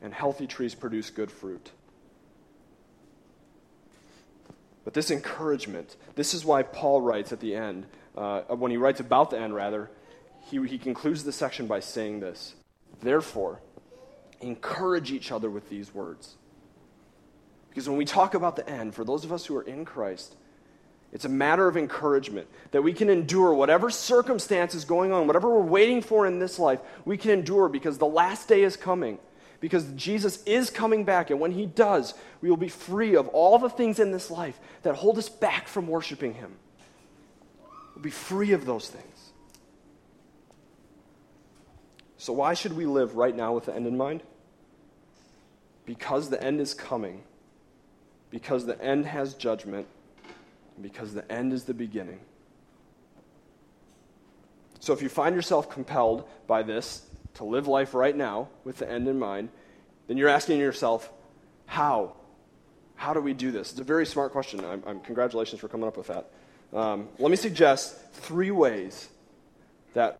and 0.01 0.13
healthy 0.13 0.47
trees 0.47 0.75
produce 0.75 1.09
good 1.09 1.31
fruit. 1.31 1.71
But 4.83 4.93
this 4.93 5.11
encouragement, 5.11 5.95
this 6.15 6.33
is 6.33 6.43
why 6.43 6.63
Paul 6.63 7.01
writes 7.01 7.31
at 7.31 7.39
the 7.39 7.55
end, 7.55 7.85
uh, 8.17 8.41
when 8.55 8.71
he 8.71 8.77
writes 8.77 8.99
about 8.99 9.29
the 9.29 9.39
end, 9.39 9.53
rather, 9.53 9.89
he, 10.49 10.65
he 10.67 10.77
concludes 10.77 11.23
the 11.23 11.31
section 11.31 11.67
by 11.67 11.79
saying 11.79 12.19
this 12.19 12.55
Therefore, 13.01 13.61
encourage 14.41 15.11
each 15.11 15.31
other 15.31 15.49
with 15.49 15.69
these 15.69 15.93
words. 15.93 16.35
Because 17.69 17.87
when 17.87 17.97
we 17.97 18.05
talk 18.05 18.33
about 18.33 18.55
the 18.55 18.67
end, 18.69 18.95
for 18.95 19.03
those 19.03 19.23
of 19.23 19.31
us 19.31 19.45
who 19.45 19.55
are 19.55 19.61
in 19.61 19.85
Christ, 19.85 20.35
it's 21.11 21.25
a 21.25 21.29
matter 21.29 21.67
of 21.67 21.77
encouragement 21.77 22.47
that 22.71 22.81
we 22.81 22.93
can 22.93 23.09
endure 23.09 23.53
whatever 23.53 23.89
circumstance 23.89 24.75
is 24.75 24.85
going 24.85 25.11
on, 25.11 25.27
whatever 25.27 25.49
we're 25.49 25.61
waiting 25.61 26.01
for 26.01 26.27
in 26.27 26.39
this 26.39 26.59
life, 26.59 26.79
we 27.05 27.17
can 27.17 27.31
endure 27.31 27.69
because 27.69 27.97
the 27.97 28.05
last 28.05 28.47
day 28.47 28.63
is 28.63 28.75
coming. 28.75 29.17
Because 29.59 29.91
Jesus 29.93 30.41
is 30.43 30.69
coming 30.69 31.03
back, 31.03 31.31
and 31.31 31.39
when 31.39 31.51
he 31.51 31.65
does, 31.65 32.13
we 32.41 32.49
will 32.49 32.57
be 32.57 32.69
free 32.69 33.15
of 33.15 33.27
all 33.29 33.57
the 33.59 33.69
things 33.69 33.99
in 33.99 34.11
this 34.11 34.31
life 34.31 34.57
that 34.83 34.95
hold 34.95 35.17
us 35.17 35.27
back 35.27 35.67
from 35.67 35.87
worshiping 35.87 36.35
him. 36.35 36.53
We'll 37.93 38.03
be 38.03 38.09
free 38.09 38.53
of 38.53 38.65
those 38.65 38.87
things. 38.87 39.18
So, 42.19 42.33
why 42.33 42.53
should 42.53 42.73
we 42.73 42.85
live 42.85 43.15
right 43.15 43.33
now 43.33 43.53
with 43.53 43.65
the 43.65 43.73
end 43.73 43.87
in 43.87 43.95
mind? 43.95 44.23
Because 45.85 46.29
the 46.29 46.43
end 46.43 46.59
is 46.59 46.73
coming, 46.73 47.23
because 48.29 48.65
the 48.65 48.79
end 48.81 49.05
has 49.05 49.33
judgment, 49.33 49.87
because 50.81 51.13
the 51.13 51.29
end 51.31 51.53
is 51.53 51.63
the 51.63 51.73
beginning. 51.73 52.19
So, 54.81 54.91
if 54.91 55.01
you 55.01 55.07
find 55.07 55.33
yourself 55.33 55.69
compelled 55.69 56.27
by 56.45 56.61
this 56.61 57.05
to 57.35 57.45
live 57.45 57.69
life 57.69 57.93
right 57.93 58.15
now 58.15 58.49
with 58.65 58.79
the 58.79 58.91
end 58.91 59.07
in 59.07 59.17
mind, 59.17 59.47
then 60.07 60.17
you're 60.17 60.27
asking 60.27 60.59
yourself, 60.59 61.09
how? 61.67 62.17
How 62.95 63.13
do 63.13 63.21
we 63.21 63.33
do 63.33 63.49
this? 63.49 63.71
It's 63.71 63.79
a 63.79 63.85
very 63.85 64.05
smart 64.05 64.33
question. 64.33 64.65
I'm, 64.65 64.83
I'm, 64.85 64.99
congratulations 64.99 65.61
for 65.61 65.69
coming 65.69 65.87
up 65.87 65.95
with 65.95 66.07
that. 66.07 66.29
Um, 66.73 67.07
let 67.17 67.31
me 67.31 67.37
suggest 67.37 67.97
three 68.11 68.51
ways 68.51 69.07
that 69.93 70.19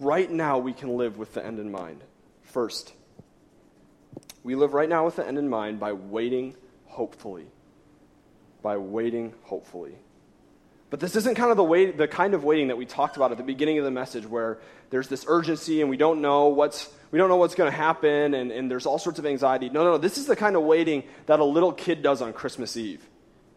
right 0.00 0.30
now 0.30 0.58
we 0.58 0.72
can 0.72 0.96
live 0.96 1.18
with 1.18 1.34
the 1.34 1.44
end 1.44 1.60
in 1.60 1.70
mind. 1.70 2.00
First, 2.42 2.92
we 4.42 4.54
live 4.54 4.74
right 4.74 4.88
now 4.88 5.04
with 5.04 5.16
the 5.16 5.26
end 5.26 5.38
in 5.38 5.48
mind 5.48 5.78
by 5.78 5.92
waiting 5.92 6.56
hopefully. 6.86 7.46
By 8.62 8.78
waiting 8.78 9.34
hopefully. 9.44 9.94
But 10.88 10.98
this 10.98 11.14
isn't 11.14 11.36
kind 11.36 11.52
of 11.52 11.56
the, 11.56 11.62
way, 11.62 11.92
the 11.92 12.08
kind 12.08 12.34
of 12.34 12.42
waiting 12.42 12.68
that 12.68 12.76
we 12.76 12.84
talked 12.84 13.16
about 13.16 13.30
at 13.30 13.38
the 13.38 13.44
beginning 13.44 13.78
of 13.78 13.84
the 13.84 13.92
message 13.92 14.26
where 14.26 14.58
there's 14.88 15.06
this 15.06 15.24
urgency 15.28 15.82
and 15.82 15.88
we 15.88 15.96
don't 15.96 16.20
know 16.20 16.48
what's, 16.48 16.92
we 17.12 17.18
don't 17.18 17.28
know 17.28 17.36
what's 17.36 17.54
going 17.54 17.70
to 17.70 17.76
happen 17.76 18.34
and, 18.34 18.50
and 18.50 18.68
there's 18.68 18.86
all 18.86 18.98
sorts 18.98 19.20
of 19.20 19.26
anxiety. 19.26 19.68
No, 19.68 19.84
no, 19.84 19.92
no. 19.92 19.98
This 19.98 20.18
is 20.18 20.26
the 20.26 20.34
kind 20.34 20.56
of 20.56 20.62
waiting 20.62 21.04
that 21.26 21.38
a 21.38 21.44
little 21.44 21.72
kid 21.72 22.02
does 22.02 22.20
on 22.20 22.32
Christmas 22.32 22.76
Eve 22.76 23.06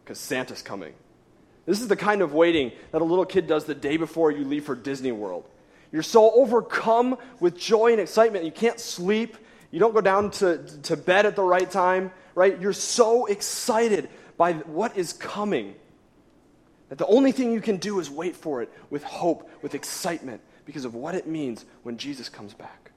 because 0.04 0.20
Santa's 0.20 0.62
coming. 0.62 0.94
This 1.66 1.82
is 1.82 1.88
the 1.88 1.96
kind 1.96 2.22
of 2.22 2.34
waiting 2.34 2.72
that 2.92 3.02
a 3.02 3.06
little 3.06 3.26
kid 3.26 3.48
does 3.48 3.66
the 3.66 3.74
day 3.74 3.98
before 3.98 4.30
you 4.30 4.44
leave 4.44 4.66
for 4.66 4.76
Disney 4.76 5.12
World 5.12 5.46
you're 5.94 6.02
so 6.02 6.32
overcome 6.32 7.18
with 7.40 7.56
joy 7.56 7.92
and 7.92 8.02
excitement, 8.02 8.44
you 8.44 8.52
can't 8.52 8.80
sleep. 8.80 9.38
You 9.70 9.80
don't 9.80 9.94
go 9.94 10.02
down 10.02 10.32
to, 10.32 10.58
to 10.82 10.98
bed 10.98 11.28
at 11.28 11.36
the 11.36 11.44
right 11.44 11.70
time, 11.70 12.12
right? 12.34 12.60
You're 12.60 12.74
so 12.74 13.28
excited 13.28 14.10
by 14.36 14.54
what 14.54 14.98
is 14.98 15.14
coming 15.14 15.76
that 16.90 16.98
the 16.98 17.06
only 17.06 17.32
thing 17.32 17.52
you 17.54 17.62
can 17.62 17.78
do 17.78 18.00
is 18.00 18.10
wait 18.10 18.36
for 18.36 18.64
it 18.64 18.72
with 18.90 19.04
hope, 19.04 19.50
with 19.62 19.76
excitement, 19.76 20.42
because 20.66 20.84
of 20.84 20.96
what 20.96 21.14
it 21.14 21.28
means 21.28 21.64
when 21.84 21.98
Jesus 21.98 22.28
comes 22.28 22.56
back. 22.56 22.92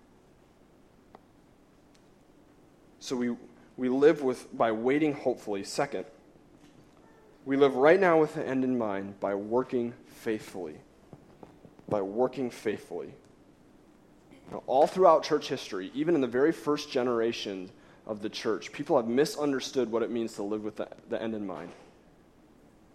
So 2.99 3.15
we, 3.15 3.37
we 3.77 3.91
live 3.91 4.23
with, 4.23 4.57
by 4.57 4.73
waiting 4.73 5.13
hopefully. 5.13 5.65
Second, 5.65 6.07
we 7.45 7.59
live 7.59 7.77
right 7.77 8.01
now 8.01 8.19
with 8.19 8.35
the 8.35 8.47
end 8.47 8.65
in 8.65 8.79
mind 8.79 9.21
by 9.21 9.35
working 9.35 9.93
faithfully 10.07 10.77
by 11.89 12.03
working 12.03 12.51
faithfully. 12.51 13.15
Now, 14.51 14.63
all 14.67 14.87
throughout 14.87 15.25
church 15.25 15.49
history, 15.49 15.91
even 15.95 16.15
in 16.15 16.21
the 16.21 16.27
very 16.27 16.53
first 16.53 16.91
generation 16.91 17.71
of 18.07 18.23
the 18.23 18.29
church, 18.29 18.73
people 18.73 18.97
have 18.97 19.07
misunderstood 19.07 19.91
what 19.91 20.03
it 20.03 20.11
means 20.11 20.35
to 20.35 20.43
live 20.43 20.63
with 20.63 20.77
the, 20.77 20.89
the 21.09 21.21
end 21.21 21.35
in 21.35 21.47
mind. 21.47 21.71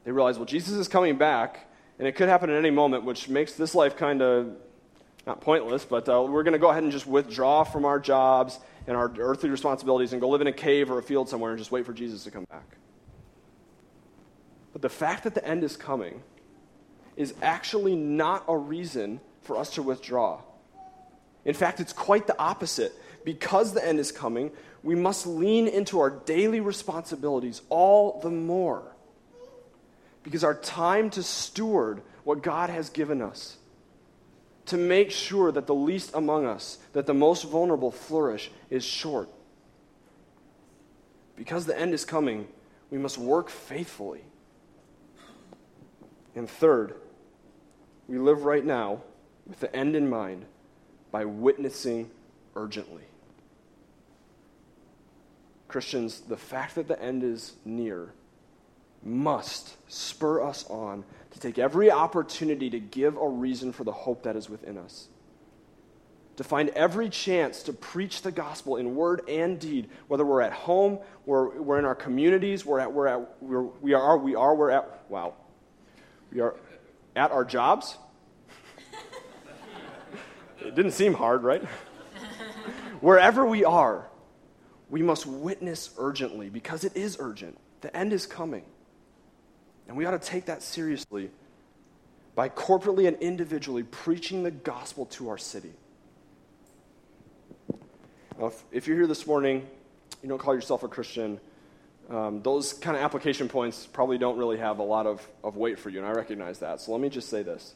They 0.04 0.12
realize, 0.12 0.38
well, 0.38 0.46
Jesus 0.46 0.76
is 0.76 0.88
coming 0.88 1.18
back, 1.18 1.68
and 2.00 2.08
it 2.08 2.14
could 2.14 2.30
happen 2.30 2.50
at 2.50 2.56
any 2.56 2.72
moment, 2.72 3.04
which 3.04 3.30
makes 3.30 3.54
this 3.54 3.76
life 3.76 3.98
kind 3.98 4.22
of 4.22 4.56
not 5.28 5.42
pointless, 5.42 5.86
but 5.86 6.10
uh, 6.10 6.24
we're 6.24 6.44
going 6.44 6.54
to 6.54 6.60
go 6.60 6.70
ahead 6.70 6.84
and 6.84 6.92
just 6.92 7.06
withdraw 7.06 7.64
from 7.64 7.86
our 7.86 8.00
jobs 8.00 8.60
and 8.88 8.98
our 8.98 9.12
earthly 9.20 9.50
responsibilities 9.50 10.14
and 10.14 10.22
go 10.22 10.30
live 10.30 10.42
in 10.42 10.48
a 10.48 10.54
cave 10.54 10.90
or 10.90 10.98
a 10.98 11.04
field 11.04 11.30
somewhere 11.30 11.52
and 11.52 11.60
just 11.60 11.72
wait 11.72 11.86
for 11.86 11.94
Jesus 11.94 12.24
to 12.24 12.32
come 12.32 12.46
back. 12.50 12.78
But 14.74 14.82
the 14.82 14.90
fact 14.90 15.26
that 15.26 15.36
the 15.36 15.46
end 15.46 15.64
is 15.64 15.78
coming 15.78 16.24
is 17.22 17.34
actually 17.42 17.96
not 17.96 18.44
a 18.48 18.58
reason 18.58 19.20
for 19.42 19.58
us 19.58 19.76
to 19.76 19.84
withdraw. 19.84 20.42
In 21.46 21.54
fact, 21.54 21.80
it's 21.80 21.94
quite 21.94 22.28
the 22.28 22.38
opposite. 22.40 22.94
Because 23.24 23.74
the 23.74 23.86
end 23.86 24.00
is 24.00 24.12
coming, 24.12 24.52
we 24.84 24.96
must 24.96 25.28
lean 25.28 25.68
into 25.68 26.00
our 26.00 26.10
daily 26.10 26.60
responsibilities 26.60 27.62
all 27.70 28.20
the 28.20 28.32
more. 28.32 28.84
Because 30.24 30.44
our 30.44 30.56
time 30.56 31.10
to 31.12 31.24
steward 31.24 32.02
what 32.24 32.42
God 32.42 32.70
has 32.70 32.90
given 32.90 33.22
us, 33.22 33.58
to 34.68 34.78
make 34.78 35.12
sure 35.12 35.52
that 35.52 35.68
the 35.68 35.76
least 35.76 36.12
among 36.14 36.46
us, 36.46 36.78
that 36.94 37.06
the 37.06 37.14
most 37.14 37.44
vulnerable 37.44 37.92
flourish, 37.92 38.52
is 38.70 38.84
short. 38.84 39.30
Because 41.36 41.66
the 41.66 41.78
end 41.78 41.94
is 41.94 42.06
coming, 42.06 42.48
we 42.90 42.98
must 42.98 43.18
work 43.18 43.50
faithfully. 43.50 44.22
And 46.36 46.50
third, 46.50 46.96
we 48.12 48.17
live 48.17 48.43
right 48.43 48.65
now 48.65 49.02
with 49.47 49.62
the 49.62 49.74
end 49.74 49.95
in 49.95 50.10
mind 50.10 50.43
by 51.12 51.24
witnessing 51.24 52.12
urgently. 52.58 53.04
Christians, 55.69 56.19
the 56.19 56.36
fact 56.36 56.76
that 56.76 56.89
the 56.89 57.02
end 57.02 57.24
is 57.24 57.54
near 57.63 58.12
must 59.02 59.78
spur 59.89 60.43
us 60.43 60.65
on 60.69 61.06
to 61.32 61.39
take 61.39 61.58
every 61.58 61.89
opportunity 61.89 62.69
to 62.69 62.82
give 62.82 63.15
a 63.15 63.26
reason 63.30 63.71
for 63.71 63.86
the 63.86 63.93
hope 63.93 64.24
that 64.24 64.36
is 64.36 64.50
within 64.50 64.78
us. 64.78 65.08
To 66.36 66.43
find 66.43 66.67
every 66.71 67.08
chance 67.08 67.63
to 67.63 67.71
preach 67.71 68.24
the 68.24 68.32
gospel 68.32 68.76
in 68.76 68.93
word 68.93 69.21
and 69.30 69.58
deed, 69.58 69.89
whether 70.10 70.26
we're 70.26 70.41
at 70.41 70.52
home, 70.52 71.00
we're, 71.26 71.58
we're 71.62 71.80
in 71.80 71.86
our 71.86 71.95
communities, 71.95 72.65
we're 72.65 72.80
at, 72.80 72.91
we're 72.91 73.08
at, 73.08 73.41
we're, 73.41 73.62
we 73.62 73.93
are, 73.93 74.17
we 74.17 74.36
are, 74.36 74.54
we're 74.54 74.71
at, 74.71 75.06
wow. 75.08 75.34
We 76.34 76.41
are 76.41 76.56
at 77.15 77.32
our 77.32 77.45
jobs. 77.45 77.97
it 80.60 80.76
didn't 80.76 80.91
seem 80.91 81.13
hard, 81.13 81.43
right? 81.43 81.63
Wherever 83.02 83.45
we 83.45 83.65
are, 83.65 84.08
we 84.89 85.02
must 85.02 85.26
witness 85.26 85.89
urgently 85.97 86.50
because 86.50 86.84
it 86.84 86.95
is 86.95 87.17
urgent. 87.19 87.58
The 87.82 87.95
end 87.95 88.13
is 88.13 88.26
coming. 88.26 88.63
And 89.88 89.97
we 89.97 90.06
ought 90.06 90.12
to 90.12 90.19
take 90.19 90.45
that 90.45 90.62
seriously 90.62 91.32
by 92.36 92.50
corporately 92.50 93.08
and 93.08 93.17
individually 93.17 93.84
preaching 93.84 94.43
the 94.43 94.52
gospel 94.52 95.06
to 95.08 95.30
our 95.30 95.38
city. 95.38 95.74
Now, 98.39 98.47
if, 98.47 98.63
if 98.71 98.88
you're 98.88 98.97
here 98.97 99.08
this 99.08 99.28
morning, 99.28 99.67
you 100.21 100.30
don't 100.30 100.38
call 100.38 100.56
yourself 100.56 100.84
a 100.84 100.88
Christian, 100.88 101.39
um, 102.10 102.42
those 102.42 102.74
kind 102.74 102.98
of 102.98 103.04
application 103.04 103.48
points 103.48 103.86
probably 103.86 104.18
don't 104.18 104.38
really 104.38 104.58
have 104.58 104.80
a 104.80 104.84
lot 104.84 105.06
of, 105.06 105.26
of 105.44 105.56
weight 105.56 105.80
for 105.80 105.90
you, 105.90 106.00
and 106.00 106.08
I 106.08 106.12
recognize 106.12 106.60
that. 106.60 106.82
So 106.82 106.92
let 106.92 107.02
me 107.02 107.10
just 107.10 107.30
say 107.30 107.44
this 107.44 107.74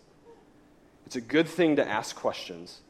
it's 1.06 1.16
a 1.16 1.22
good 1.22 1.48
thing 1.48 1.78
to 1.78 1.88
ask 1.88 2.16
questions, 2.16 2.82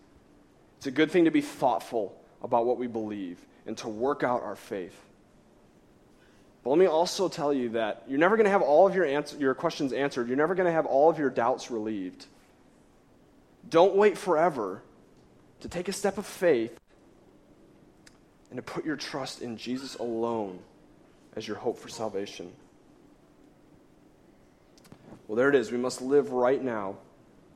it's 0.77 0.87
a 0.87 0.91
good 0.91 1.11
thing 1.11 1.25
to 1.25 1.31
be 1.31 1.41
thoughtful 1.41 2.19
about 2.41 2.65
what 2.65 2.77
we 2.77 2.87
believe 2.87 3.39
and 3.65 3.77
to 3.79 3.87
work 3.87 4.23
out 4.23 4.43
our 4.43 4.55
faith. 4.55 4.99
But 6.63 6.71
let 6.71 6.79
me 6.79 6.87
also 6.87 7.29
tell 7.29 7.53
you 7.53 7.69
that 7.69 8.03
you're 8.07 8.19
never 8.19 8.37
going 8.37 8.45
to 8.45 8.51
have 8.51 8.63
all 8.63 8.87
of 8.87 8.95
your, 8.95 9.05
answer, 9.05 9.37
your 9.37 9.53
questions 9.53 9.93
answered. 9.93 10.27
You're 10.27 10.37
never 10.37 10.55
going 10.55 10.65
to 10.65 10.71
have 10.71 10.87
all 10.87 11.11
of 11.11 11.19
your 11.19 11.29
doubts 11.29 11.69
relieved. 11.69 12.25
Don't 13.69 13.95
wait 13.95 14.17
forever 14.17 14.81
to 15.61 15.69
take 15.69 15.87
a 15.87 15.93
step 15.93 16.17
of 16.17 16.25
faith 16.25 16.79
and 18.49 18.57
to 18.57 18.63
put 18.63 18.83
your 18.83 18.95
trust 18.95 19.41
in 19.41 19.57
Jesus 19.57 19.95
alone 19.95 20.59
as 21.35 21.47
your 21.47 21.57
hope 21.57 21.77
for 21.77 21.89
salvation. 21.89 22.51
Well, 25.27 25.35
there 25.35 25.49
it 25.49 25.55
is. 25.55 25.71
We 25.71 25.77
must 25.77 26.01
live 26.01 26.31
right 26.31 26.63
now 26.63 26.97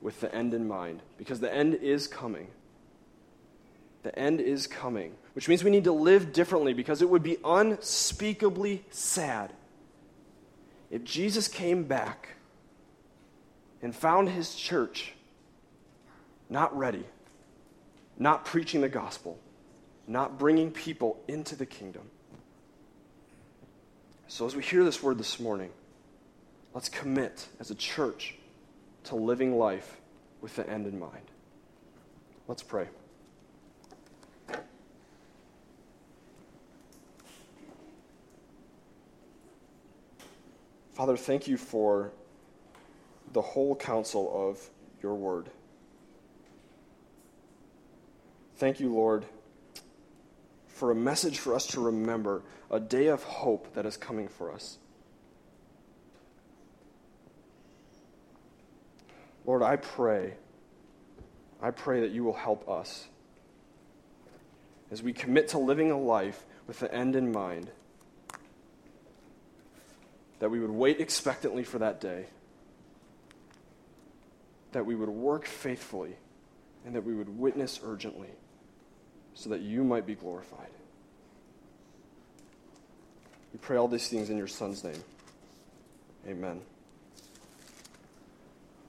with 0.01 0.19
the 0.21 0.33
end 0.33 0.53
in 0.53 0.67
mind 0.67 1.01
because 1.17 1.39
the 1.39 1.53
end 1.53 1.75
is 1.75 2.07
coming. 2.07 2.47
The 4.03 4.17
end 4.17 4.39
is 4.39 4.65
coming, 4.65 5.13
which 5.33 5.47
means 5.49 5.63
we 5.63 5.71
need 5.71 5.83
to 5.83 5.91
live 5.91 6.31
differently 6.31 6.73
because 6.73 7.01
it 7.01 7.09
would 7.09 7.23
be 7.23 7.37
unspeakably 7.43 8.85
sad 8.89 9.53
if 10.89 11.03
Jesus 11.03 11.47
came 11.47 11.83
back 11.83 12.29
and 13.81 13.95
found 13.95 14.29
his 14.29 14.55
church 14.55 15.13
not 16.49 16.75
ready, 16.75 17.05
not 18.17 18.45
preaching 18.45 18.81
the 18.81 18.89
gospel, 18.89 19.37
not 20.07 20.39
bringing 20.39 20.71
people 20.71 21.21
into 21.27 21.55
the 21.55 21.65
kingdom. 21.65 22.03
So, 24.31 24.45
as 24.45 24.55
we 24.55 24.61
hear 24.61 24.83
this 24.83 25.01
word 25.01 25.17
this 25.17 25.39
morning, 25.39 25.71
let's 26.75 26.87
commit 26.87 27.47
as 27.59 27.71
a 27.71 27.75
church 27.75 28.35
to 29.05 29.15
living 29.15 29.57
life 29.57 29.99
with 30.39 30.55
the 30.55 30.69
end 30.69 30.85
in 30.85 30.99
mind. 30.99 31.23
Let's 32.47 32.61
pray. 32.61 32.89
Father, 40.91 41.17
thank 41.17 41.47
you 41.47 41.57
for 41.57 42.11
the 43.33 43.41
whole 43.41 43.75
counsel 43.75 44.31
of 44.31 44.69
your 45.01 45.15
word. 45.15 45.49
Thank 48.57 48.79
you, 48.79 48.93
Lord, 48.93 49.25
for 50.79 50.91
a 50.91 50.95
message 50.95 51.39
for 51.39 51.53
us 51.53 51.67
to 51.67 51.81
remember, 51.81 52.41
a 52.71 52.79
day 52.79 53.07
of 53.07 53.21
hope 53.21 53.73
that 53.73 53.85
is 53.85 53.97
coming 53.97 54.29
for 54.29 54.49
us. 54.49 54.77
Lord, 59.45 59.61
I 59.61 59.75
pray, 59.75 60.35
I 61.61 61.71
pray 61.71 61.99
that 61.99 62.11
you 62.11 62.23
will 62.23 62.33
help 62.33 62.69
us 62.69 63.09
as 64.89 65.03
we 65.03 65.11
commit 65.11 65.49
to 65.49 65.57
living 65.57 65.91
a 65.91 65.99
life 65.99 66.45
with 66.65 66.79
the 66.79 66.93
end 66.93 67.17
in 67.17 67.33
mind 67.33 67.69
that 70.39 70.49
we 70.49 70.61
would 70.61 70.71
wait 70.71 71.01
expectantly 71.01 71.65
for 71.65 71.79
that 71.79 71.99
day, 71.99 72.27
that 74.71 74.85
we 74.85 74.95
would 74.95 75.09
work 75.09 75.45
faithfully, 75.45 76.15
and 76.85 76.95
that 76.95 77.03
we 77.03 77.13
would 77.13 77.37
witness 77.37 77.81
urgently 77.83 78.29
so 79.39 79.49
that 79.51 79.61
you 79.61 79.85
might 79.85 80.05
be 80.05 80.15
glorified. 80.15 80.67
We 83.53 83.59
pray 83.59 83.77
all 83.77 83.87
these 83.87 84.09
things 84.09 84.29
in 84.29 84.37
your 84.37 84.47
Son's 84.47 84.83
name. 84.83 85.01
Amen. 86.27 86.59